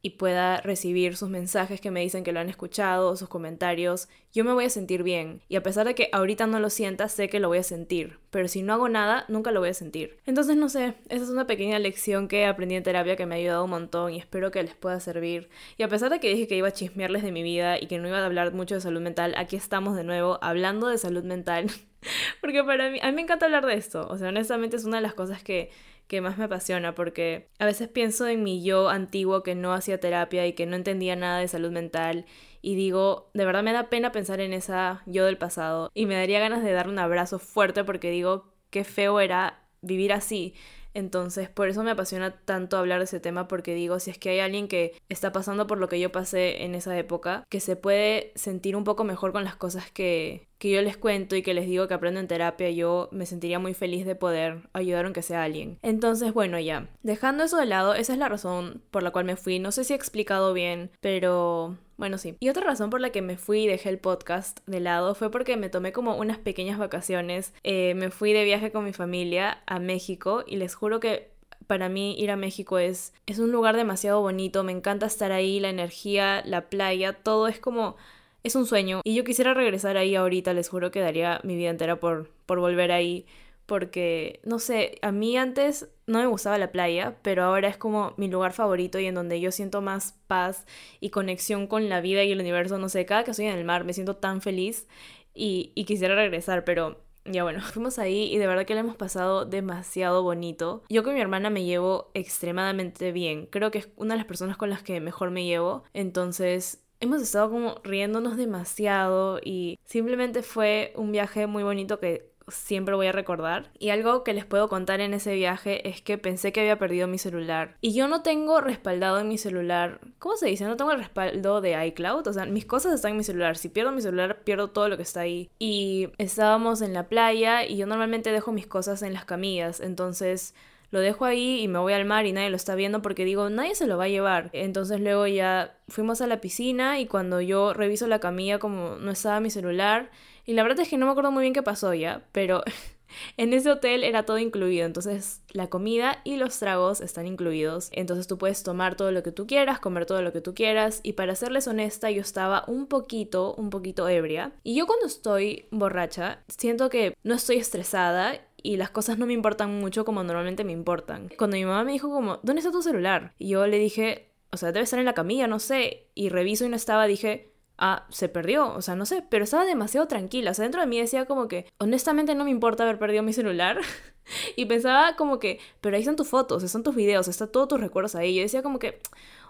y 0.00 0.10
pueda 0.10 0.60
recibir 0.60 1.16
sus 1.16 1.28
mensajes 1.28 1.80
que 1.80 1.90
me 1.90 2.00
dicen 2.00 2.22
que 2.22 2.32
lo 2.32 2.38
han 2.38 2.48
escuchado, 2.48 3.16
sus 3.16 3.28
comentarios, 3.28 4.08
yo 4.32 4.44
me 4.44 4.52
voy 4.52 4.66
a 4.66 4.70
sentir 4.70 5.02
bien. 5.02 5.42
Y 5.48 5.56
a 5.56 5.62
pesar 5.62 5.86
de 5.86 5.94
que 5.94 6.08
ahorita 6.12 6.46
no 6.46 6.60
lo 6.60 6.70
sienta, 6.70 7.08
sé 7.08 7.28
que 7.28 7.40
lo 7.40 7.48
voy 7.48 7.58
a 7.58 7.62
sentir. 7.62 8.18
Pero 8.30 8.46
si 8.46 8.62
no 8.62 8.72
hago 8.72 8.88
nada, 8.88 9.24
nunca 9.28 9.50
lo 9.50 9.60
voy 9.60 9.70
a 9.70 9.74
sentir. 9.74 10.18
Entonces, 10.26 10.56
no 10.56 10.68
sé, 10.68 10.94
esa 11.08 11.24
es 11.24 11.30
una 11.30 11.46
pequeña 11.46 11.78
lección 11.78 12.28
que 12.28 12.46
aprendí 12.46 12.76
en 12.76 12.84
terapia 12.84 13.16
que 13.16 13.26
me 13.26 13.34
ha 13.34 13.38
ayudado 13.38 13.64
un 13.64 13.70
montón 13.70 14.12
y 14.12 14.18
espero 14.18 14.50
que 14.52 14.62
les 14.62 14.74
pueda 14.74 15.00
servir. 15.00 15.48
Y 15.76 15.82
a 15.82 15.88
pesar 15.88 16.10
de 16.10 16.20
que 16.20 16.28
dije 16.28 16.46
que 16.46 16.56
iba 16.56 16.68
a 16.68 16.72
chismearles 16.72 17.22
de 17.22 17.32
mi 17.32 17.42
vida 17.42 17.80
y 17.80 17.86
que 17.86 17.98
no 17.98 18.06
iba 18.06 18.18
a 18.18 18.26
hablar 18.26 18.52
mucho 18.52 18.76
de 18.76 18.80
salud 18.80 19.00
mental, 19.00 19.34
aquí 19.36 19.56
estamos 19.56 19.96
de 19.96 20.04
nuevo 20.04 20.38
hablando 20.42 20.86
de 20.86 20.98
salud 20.98 21.24
mental. 21.24 21.66
Porque 22.40 22.62
para 22.62 22.90
mí, 22.90 23.00
a 23.02 23.06
mí 23.06 23.12
me 23.12 23.22
encanta 23.22 23.46
hablar 23.46 23.66
de 23.66 23.74
esto. 23.74 24.06
O 24.08 24.16
sea, 24.16 24.28
honestamente 24.28 24.76
es 24.76 24.84
una 24.84 24.98
de 24.98 25.02
las 25.02 25.14
cosas 25.14 25.42
que 25.42 25.70
que 26.08 26.20
más 26.20 26.38
me 26.38 26.44
apasiona 26.44 26.94
porque 26.94 27.48
a 27.58 27.66
veces 27.66 27.88
pienso 27.88 28.26
en 28.26 28.42
mi 28.42 28.64
yo 28.64 28.88
antiguo 28.88 29.42
que 29.42 29.54
no 29.54 29.72
hacía 29.72 30.00
terapia 30.00 30.46
y 30.46 30.54
que 30.54 30.66
no 30.66 30.74
entendía 30.74 31.14
nada 31.14 31.38
de 31.38 31.48
salud 31.48 31.70
mental 31.70 32.26
y 32.62 32.74
digo, 32.74 33.30
de 33.34 33.44
verdad 33.44 33.62
me 33.62 33.72
da 33.72 33.88
pena 33.90 34.10
pensar 34.10 34.40
en 34.40 34.52
esa 34.52 35.02
yo 35.06 35.26
del 35.26 35.38
pasado 35.38 35.90
y 35.94 36.06
me 36.06 36.16
daría 36.16 36.40
ganas 36.40 36.64
de 36.64 36.72
darle 36.72 36.92
un 36.92 36.98
abrazo 36.98 37.38
fuerte 37.38 37.84
porque 37.84 38.10
digo, 38.10 38.52
qué 38.70 38.84
feo 38.84 39.20
era 39.20 39.62
vivir 39.80 40.12
así. 40.12 40.54
Entonces, 40.94 41.48
por 41.48 41.68
eso 41.68 41.84
me 41.84 41.92
apasiona 41.92 42.40
tanto 42.44 42.76
hablar 42.76 42.98
de 42.98 43.04
ese 43.04 43.20
tema, 43.20 43.46
porque 43.46 43.74
digo, 43.74 44.00
si 44.00 44.10
es 44.10 44.18
que 44.18 44.30
hay 44.30 44.40
alguien 44.40 44.66
que 44.68 44.94
está 45.08 45.30
pasando 45.32 45.66
por 45.66 45.78
lo 45.78 45.88
que 45.88 46.00
yo 46.00 46.10
pasé 46.10 46.64
en 46.64 46.74
esa 46.74 46.96
época, 46.98 47.44
que 47.48 47.60
se 47.60 47.76
puede 47.76 48.32
sentir 48.34 48.74
un 48.74 48.84
poco 48.84 49.04
mejor 49.04 49.32
con 49.32 49.44
las 49.44 49.54
cosas 49.54 49.90
que, 49.92 50.48
que 50.58 50.70
yo 50.70 50.82
les 50.82 50.96
cuento 50.96 51.36
y 51.36 51.42
que 51.42 51.54
les 51.54 51.66
digo 51.66 51.88
que 51.88 51.94
aprendo 51.94 52.20
en 52.20 52.28
terapia, 52.28 52.70
yo 52.70 53.08
me 53.12 53.26
sentiría 53.26 53.58
muy 53.58 53.74
feliz 53.74 54.04
de 54.04 54.16
poder 54.16 54.68
ayudar 54.72 55.04
aunque 55.04 55.22
sea 55.22 55.44
alguien. 55.44 55.78
Entonces, 55.82 56.32
bueno, 56.32 56.58
ya. 56.58 56.88
Dejando 57.02 57.44
eso 57.44 57.56
de 57.56 57.66
lado, 57.66 57.94
esa 57.94 58.12
es 58.12 58.18
la 58.18 58.28
razón 58.28 58.82
por 58.90 59.02
la 59.02 59.12
cual 59.12 59.24
me 59.24 59.36
fui. 59.36 59.58
No 59.58 59.72
sé 59.72 59.84
si 59.84 59.92
he 59.92 59.96
explicado 59.96 60.52
bien, 60.52 60.90
pero 61.00 61.76
bueno, 61.96 62.18
sí. 62.18 62.36
Y 62.40 62.48
otra 62.48 62.64
razón 62.64 62.90
por 62.90 63.00
la 63.00 63.10
que 63.10 63.22
me 63.22 63.36
fui 63.36 63.64
y 63.64 63.66
dejé 63.66 63.88
el 63.88 63.98
podcast 63.98 64.60
de 64.66 64.80
lado 64.80 65.14
fue 65.14 65.30
porque 65.30 65.56
me 65.56 65.68
tomé 65.68 65.92
como 65.92 66.16
unas 66.16 66.38
pequeñas 66.38 66.78
vacaciones. 66.78 67.54
Eh, 67.62 67.94
me 67.94 68.10
fui 68.10 68.32
de 68.32 68.44
viaje 68.44 68.72
con 68.72 68.84
mi 68.84 68.92
familia 68.92 69.62
a 69.66 69.78
México 69.78 70.44
y 70.46 70.56
les 70.56 70.74
juro 70.74 71.00
que 71.00 71.30
para 71.66 71.88
mí 71.88 72.16
ir 72.18 72.30
a 72.30 72.36
México 72.36 72.78
es, 72.78 73.12
es 73.26 73.38
un 73.38 73.52
lugar 73.52 73.76
demasiado 73.76 74.20
bonito. 74.20 74.64
Me 74.64 74.72
encanta 74.72 75.06
estar 75.06 75.32
ahí, 75.32 75.60
la 75.60 75.70
energía, 75.70 76.42
la 76.44 76.68
playa, 76.68 77.12
todo 77.12 77.46
es 77.46 77.60
como 77.60 77.96
es 78.42 78.54
un 78.54 78.66
sueño 78.66 79.00
y 79.04 79.14
yo 79.14 79.24
quisiera 79.24 79.54
regresar 79.54 79.96
ahí 79.96 80.14
ahorita, 80.14 80.52
les 80.54 80.68
juro 80.68 80.90
que 80.90 81.00
daría 81.00 81.40
mi 81.44 81.56
vida 81.56 81.70
entera 81.70 82.00
por, 82.00 82.30
por 82.46 82.60
volver 82.60 82.92
ahí, 82.92 83.26
porque, 83.66 84.40
no 84.44 84.58
sé, 84.58 84.98
a 85.02 85.12
mí 85.12 85.36
antes 85.36 85.90
no 86.06 86.20
me 86.20 86.26
gustaba 86.26 86.56
la 86.56 86.72
playa, 86.72 87.18
pero 87.20 87.44
ahora 87.44 87.68
es 87.68 87.76
como 87.76 88.14
mi 88.16 88.28
lugar 88.28 88.54
favorito 88.54 88.98
y 88.98 89.04
en 89.04 89.14
donde 89.14 89.40
yo 89.40 89.52
siento 89.52 89.82
más 89.82 90.14
paz 90.26 90.64
y 91.00 91.10
conexión 91.10 91.66
con 91.66 91.90
la 91.90 92.00
vida 92.00 92.24
y 92.24 92.32
el 92.32 92.40
universo, 92.40 92.78
no 92.78 92.88
sé, 92.88 93.04
cada 93.04 93.24
que 93.24 93.32
estoy 93.32 93.44
en 93.44 93.58
el 93.58 93.66
mar 93.66 93.84
me 93.84 93.92
siento 93.92 94.16
tan 94.16 94.40
feliz 94.40 94.88
y, 95.34 95.84
quisiera 95.84 96.14
regresar, 96.14 96.64
pero 96.64 96.96
ya 97.26 97.42
bueno, 97.42 97.60
fuimos 97.72 97.98
ahí 97.98 98.32
y 98.32 98.38
de 98.38 98.46
verdad 98.46 98.64
que 98.64 98.72
le 98.72 98.80
hemos 98.80 98.96
pasado 98.96 99.44
demasiado 99.44 100.22
bonito. 100.22 100.82
Yo 100.88 101.04
con 101.04 101.12
mi 101.12 101.20
hermana 101.20 101.50
me 101.50 101.64
llevo 101.64 102.10
extremadamente 102.14 103.12
bien. 103.12 103.46
Creo 103.46 103.70
que 103.70 103.78
es 103.78 103.88
una 103.96 104.14
de 104.14 104.18
las 104.18 104.26
personas 104.26 104.56
con 104.56 104.70
las 104.70 104.82
que 104.82 104.98
mejor 105.00 105.30
me 105.30 105.44
llevo. 105.44 105.84
Entonces 105.92 106.82
hemos 107.00 107.22
estado 107.22 107.50
como 107.50 107.80
riéndonos 107.84 108.36
demasiado 108.36 109.40
y 109.42 109.78
simplemente 109.84 110.42
fue 110.42 110.92
un 110.96 111.12
viaje 111.12 111.46
muy 111.46 111.62
bonito 111.62 111.98
que 111.98 112.28
siempre 112.50 112.94
voy 112.94 113.06
a 113.06 113.12
recordar. 113.12 113.70
Y 113.78 113.90
algo 113.90 114.24
que 114.24 114.32
les 114.32 114.44
puedo 114.44 114.68
contar 114.68 115.00
en 115.00 115.14
ese 115.14 115.34
viaje 115.34 115.88
es 115.88 116.00
que 116.02 116.18
pensé 116.18 116.52
que 116.52 116.60
había 116.60 116.78
perdido 116.78 117.06
mi 117.06 117.18
celular. 117.18 117.76
Y 117.80 117.94
yo 117.94 118.08
no 118.08 118.22
tengo 118.22 118.60
respaldado 118.60 119.18
en 119.18 119.28
mi 119.28 119.38
celular. 119.38 120.00
¿Cómo 120.18 120.36
se 120.36 120.46
dice? 120.46 120.64
No 120.64 120.76
tengo 120.76 120.92
el 120.92 120.98
respaldo 120.98 121.60
de 121.60 121.86
iCloud. 121.88 122.26
O 122.26 122.32
sea, 122.32 122.46
mis 122.46 122.64
cosas 122.64 122.94
están 122.94 123.12
en 123.12 123.18
mi 123.18 123.24
celular. 123.24 123.56
Si 123.56 123.68
pierdo 123.68 123.92
mi 123.92 124.02
celular, 124.02 124.42
pierdo 124.44 124.70
todo 124.70 124.88
lo 124.88 124.96
que 124.96 125.02
está 125.02 125.20
ahí. 125.20 125.50
Y 125.58 126.08
estábamos 126.18 126.82
en 126.82 126.94
la 126.94 127.08
playa 127.08 127.66
y 127.66 127.76
yo 127.76 127.86
normalmente 127.86 128.32
dejo 128.32 128.52
mis 128.52 128.66
cosas 128.66 129.02
en 129.02 129.12
las 129.12 129.24
camillas. 129.24 129.80
Entonces 129.80 130.54
lo 130.90 131.00
dejo 131.00 131.24
ahí 131.24 131.60
y 131.60 131.68
me 131.68 131.78
voy 131.78 131.92
al 131.92 132.04
mar 132.04 132.26
y 132.26 132.32
nadie 132.32 132.50
lo 132.50 132.56
está 132.56 132.74
viendo 132.74 133.02
porque 133.02 133.24
digo, 133.24 133.50
nadie 133.50 133.74
se 133.74 133.86
lo 133.86 133.98
va 133.98 134.04
a 134.04 134.08
llevar. 134.08 134.50
Entonces 134.52 135.00
luego 135.00 135.26
ya 135.26 135.76
fuimos 135.88 136.20
a 136.20 136.26
la 136.26 136.40
piscina 136.40 136.98
y 137.00 137.06
cuando 137.06 137.40
yo 137.40 137.74
reviso 137.74 138.06
la 138.06 138.20
camilla 138.20 138.58
como 138.58 138.96
no 138.96 139.10
estaba 139.10 139.40
mi 139.40 139.50
celular 139.50 140.10
y 140.48 140.54
la 140.54 140.62
verdad 140.62 140.80
es 140.80 140.88
que 140.88 140.96
no 140.96 141.04
me 141.04 141.12
acuerdo 141.12 141.30
muy 141.30 141.42
bien 141.42 141.52
qué 141.52 141.62
pasó 141.62 141.92
ya, 141.92 142.22
pero 142.32 142.62
en 143.36 143.52
ese 143.52 143.70
hotel 143.70 144.02
era 144.02 144.22
todo 144.22 144.38
incluido, 144.38 144.86
entonces 144.86 145.42
la 145.50 145.68
comida 145.68 146.22
y 146.24 146.36
los 146.36 146.58
tragos 146.58 147.02
están 147.02 147.26
incluidos, 147.26 147.90
entonces 147.92 148.26
tú 148.26 148.38
puedes 148.38 148.62
tomar 148.62 148.94
todo 148.94 149.12
lo 149.12 149.22
que 149.22 149.30
tú 149.30 149.46
quieras, 149.46 149.78
comer 149.78 150.06
todo 150.06 150.22
lo 150.22 150.32
que 150.32 150.40
tú 150.40 150.54
quieras. 150.54 151.00
Y 151.02 151.12
para 151.12 151.34
serles 151.34 151.68
honesta 151.68 152.10
yo 152.10 152.22
estaba 152.22 152.64
un 152.66 152.86
poquito, 152.86 153.54
un 153.56 153.68
poquito 153.68 154.08
ebria. 154.08 154.52
Y 154.62 154.74
yo 154.74 154.86
cuando 154.86 155.04
estoy 155.04 155.66
borracha 155.70 156.42
siento 156.48 156.88
que 156.88 157.14
no 157.24 157.34
estoy 157.34 157.56
estresada 157.56 158.40
y 158.62 158.76
las 158.76 158.90
cosas 158.90 159.18
no 159.18 159.26
me 159.26 159.32
importan 159.32 159.80
mucho 159.80 160.04
como 160.04 160.22
normalmente 160.22 160.64
me 160.64 160.72
importan. 160.72 161.30
Cuando 161.38 161.56
mi 161.56 161.64
mamá 161.64 161.84
me 161.84 161.92
dijo 161.92 162.10
como, 162.10 162.40
¿dónde 162.42 162.60
está 162.60 162.72
tu 162.72 162.82
celular? 162.82 163.32
Y 163.38 163.50
yo 163.50 163.66
le 163.66 163.78
dije, 163.78 164.32
o 164.50 164.56
sea, 164.56 164.72
debe 164.72 164.84
estar 164.84 164.98
en 164.98 165.04
la 165.04 165.14
camilla, 165.14 165.46
no 165.46 165.58
sé. 165.58 166.08
Y 166.14 166.28
reviso 166.28 166.64
y 166.64 166.68
no 166.68 166.76
estaba, 166.76 167.06
dije, 167.06 167.52
ah, 167.78 168.06
se 168.10 168.28
perdió, 168.28 168.74
o 168.74 168.82
sea, 168.82 168.96
no 168.96 169.06
sé, 169.06 169.24
pero 169.28 169.44
estaba 169.44 169.64
demasiado 169.64 170.08
tranquila. 170.08 170.50
O 170.50 170.54
sea, 170.54 170.64
dentro 170.64 170.80
de 170.80 170.86
mí 170.86 170.98
decía 170.98 171.26
como 171.26 171.48
que, 171.48 171.66
honestamente 171.78 172.34
no 172.34 172.44
me 172.44 172.50
importa 172.50 172.82
haber 172.82 172.98
perdido 172.98 173.22
mi 173.22 173.32
celular. 173.32 173.80
y 174.56 174.66
pensaba 174.66 175.16
como 175.16 175.38
que, 175.38 175.60
pero 175.80 175.96
ahí 175.96 176.02
están 176.02 176.16
tus 176.16 176.28
fotos, 176.28 176.62
están 176.62 176.82
tus 176.82 176.94
videos, 176.94 177.28
están 177.28 177.52
todos 177.52 177.68
tus 177.68 177.80
recuerdos 177.80 178.14
ahí. 178.14 178.34
Yo 178.34 178.42
decía 178.42 178.62
como 178.62 178.78
que, 178.78 179.00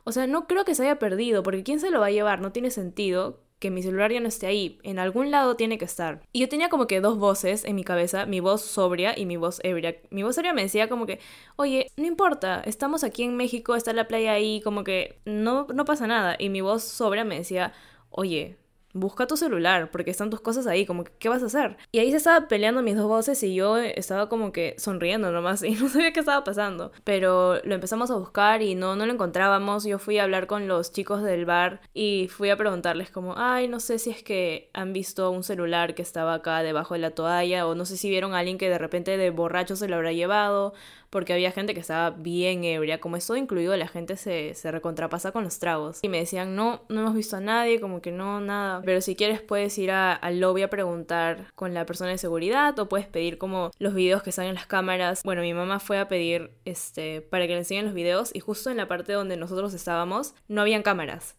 o 0.04 0.12
sea, 0.12 0.26
no 0.26 0.46
creo 0.46 0.64
que 0.64 0.74
se 0.74 0.82
haya 0.84 0.98
perdido, 0.98 1.42
porque 1.42 1.62
¿quién 1.62 1.80
se 1.80 1.90
lo 1.90 2.00
va 2.00 2.06
a 2.06 2.10
llevar? 2.10 2.40
No 2.40 2.52
tiene 2.52 2.70
sentido 2.70 3.40
que 3.58 3.70
mi 3.70 3.82
celular 3.82 4.12
ya 4.12 4.20
no 4.20 4.28
esté 4.28 4.46
ahí, 4.46 4.78
en 4.82 4.98
algún 4.98 5.30
lado 5.30 5.56
tiene 5.56 5.78
que 5.78 5.84
estar. 5.84 6.22
Y 6.32 6.40
yo 6.40 6.48
tenía 6.48 6.68
como 6.68 6.86
que 6.86 7.00
dos 7.00 7.18
voces 7.18 7.64
en 7.64 7.74
mi 7.76 7.84
cabeza, 7.84 8.26
mi 8.26 8.40
voz 8.40 8.62
sobria 8.62 9.18
y 9.18 9.26
mi 9.26 9.36
voz 9.36 9.60
ebria. 9.64 9.96
Mi 10.10 10.22
voz 10.22 10.36
sobria 10.36 10.52
me 10.52 10.62
decía 10.62 10.88
como 10.88 11.06
que, 11.06 11.20
oye, 11.56 11.88
no 11.96 12.06
importa, 12.06 12.62
estamos 12.64 13.04
aquí 13.04 13.24
en 13.24 13.36
México, 13.36 13.74
está 13.74 13.92
la 13.92 14.08
playa 14.08 14.32
ahí, 14.32 14.60
como 14.62 14.84
que 14.84 15.20
no, 15.24 15.66
no 15.74 15.84
pasa 15.84 16.06
nada. 16.06 16.36
Y 16.38 16.50
mi 16.50 16.60
voz 16.60 16.84
sobria 16.84 17.24
me 17.24 17.36
decía, 17.38 17.72
oye, 18.10 18.58
busca 18.92 19.26
tu 19.26 19.36
celular, 19.36 19.90
porque 19.90 20.10
están 20.10 20.30
tus 20.30 20.40
cosas 20.40 20.66
ahí, 20.66 20.86
como 20.86 21.04
que, 21.04 21.12
¿qué 21.18 21.28
vas 21.28 21.42
a 21.42 21.46
hacer? 21.46 21.76
Y 21.92 21.98
ahí 21.98 22.10
se 22.10 22.16
estaba 22.16 22.48
peleando 22.48 22.82
mis 22.82 22.96
dos 22.96 23.06
voces 23.06 23.42
y 23.42 23.54
yo 23.54 23.76
estaba 23.76 24.28
como 24.28 24.52
que 24.52 24.74
sonriendo 24.78 25.30
nomás 25.30 25.62
y 25.64 25.72
no 25.72 25.88
sabía 25.88 26.12
qué 26.12 26.20
estaba 26.20 26.44
pasando. 26.44 26.92
Pero 27.04 27.60
lo 27.64 27.74
empezamos 27.74 28.10
a 28.10 28.16
buscar 28.16 28.62
y 28.62 28.74
no, 28.74 28.96
no 28.96 29.06
lo 29.06 29.12
encontrábamos. 29.12 29.84
Yo 29.84 29.98
fui 29.98 30.18
a 30.18 30.24
hablar 30.24 30.46
con 30.46 30.68
los 30.68 30.92
chicos 30.92 31.22
del 31.22 31.44
bar 31.44 31.80
y 31.94 32.28
fui 32.28 32.50
a 32.50 32.56
preguntarles 32.56 33.10
como, 33.10 33.34
ay, 33.36 33.68
no 33.68 33.80
sé 33.80 33.98
si 33.98 34.10
es 34.10 34.22
que 34.22 34.70
han 34.72 34.92
visto 34.92 35.30
un 35.30 35.42
celular 35.42 35.94
que 35.94 36.02
estaba 36.02 36.34
acá 36.34 36.62
debajo 36.62 36.94
de 36.94 37.00
la 37.00 37.10
toalla 37.10 37.66
o 37.66 37.74
no 37.74 37.84
sé 37.84 37.96
si 37.96 38.08
vieron 38.08 38.34
a 38.34 38.38
alguien 38.38 38.58
que 38.58 38.68
de 38.68 38.78
repente 38.78 39.16
de 39.16 39.30
borracho 39.30 39.76
se 39.76 39.88
lo 39.88 39.96
habrá 39.96 40.12
llevado 40.12 40.74
porque 41.10 41.32
había 41.32 41.52
gente 41.52 41.74
que 41.74 41.80
estaba 41.80 42.10
bien 42.10 42.64
ebria, 42.64 43.00
como 43.00 43.16
es 43.16 43.26
todo 43.26 43.36
incluido, 43.36 43.76
la 43.76 43.88
gente 43.88 44.16
se, 44.16 44.54
se 44.54 44.70
recontrapasa 44.70 45.32
con 45.32 45.44
los 45.44 45.58
tragos. 45.58 46.00
Y 46.02 46.08
me 46.08 46.18
decían, 46.18 46.54
no, 46.54 46.82
no 46.88 47.00
hemos 47.00 47.14
visto 47.14 47.36
a 47.36 47.40
nadie, 47.40 47.80
como 47.80 48.00
que 48.00 48.12
no, 48.12 48.40
nada. 48.40 48.82
Pero 48.84 49.00
si 49.00 49.16
quieres 49.16 49.40
puedes 49.40 49.76
ir 49.78 49.90
al 49.90 50.40
lobby 50.40 50.62
a 50.62 50.70
preguntar 50.70 51.46
con 51.54 51.74
la 51.74 51.86
persona 51.86 52.10
de 52.10 52.18
seguridad 52.18 52.78
o 52.78 52.88
puedes 52.88 53.06
pedir 53.06 53.38
como 53.38 53.70
los 53.78 53.94
videos 53.94 54.22
que 54.22 54.30
están 54.30 54.46
en 54.46 54.54
las 54.54 54.66
cámaras. 54.66 55.22
Bueno, 55.22 55.42
mi 55.42 55.54
mamá 55.54 55.80
fue 55.80 55.98
a 55.98 56.08
pedir 56.08 56.50
este 56.64 57.20
para 57.20 57.46
que 57.46 57.52
le 57.52 57.60
enseñen 57.60 57.86
los 57.86 57.94
videos 57.94 58.30
y 58.34 58.40
justo 58.40 58.70
en 58.70 58.76
la 58.76 58.88
parte 58.88 59.12
donde 59.12 59.36
nosotros 59.36 59.74
estábamos 59.74 60.34
no 60.48 60.60
habían 60.60 60.82
cámaras. 60.82 61.36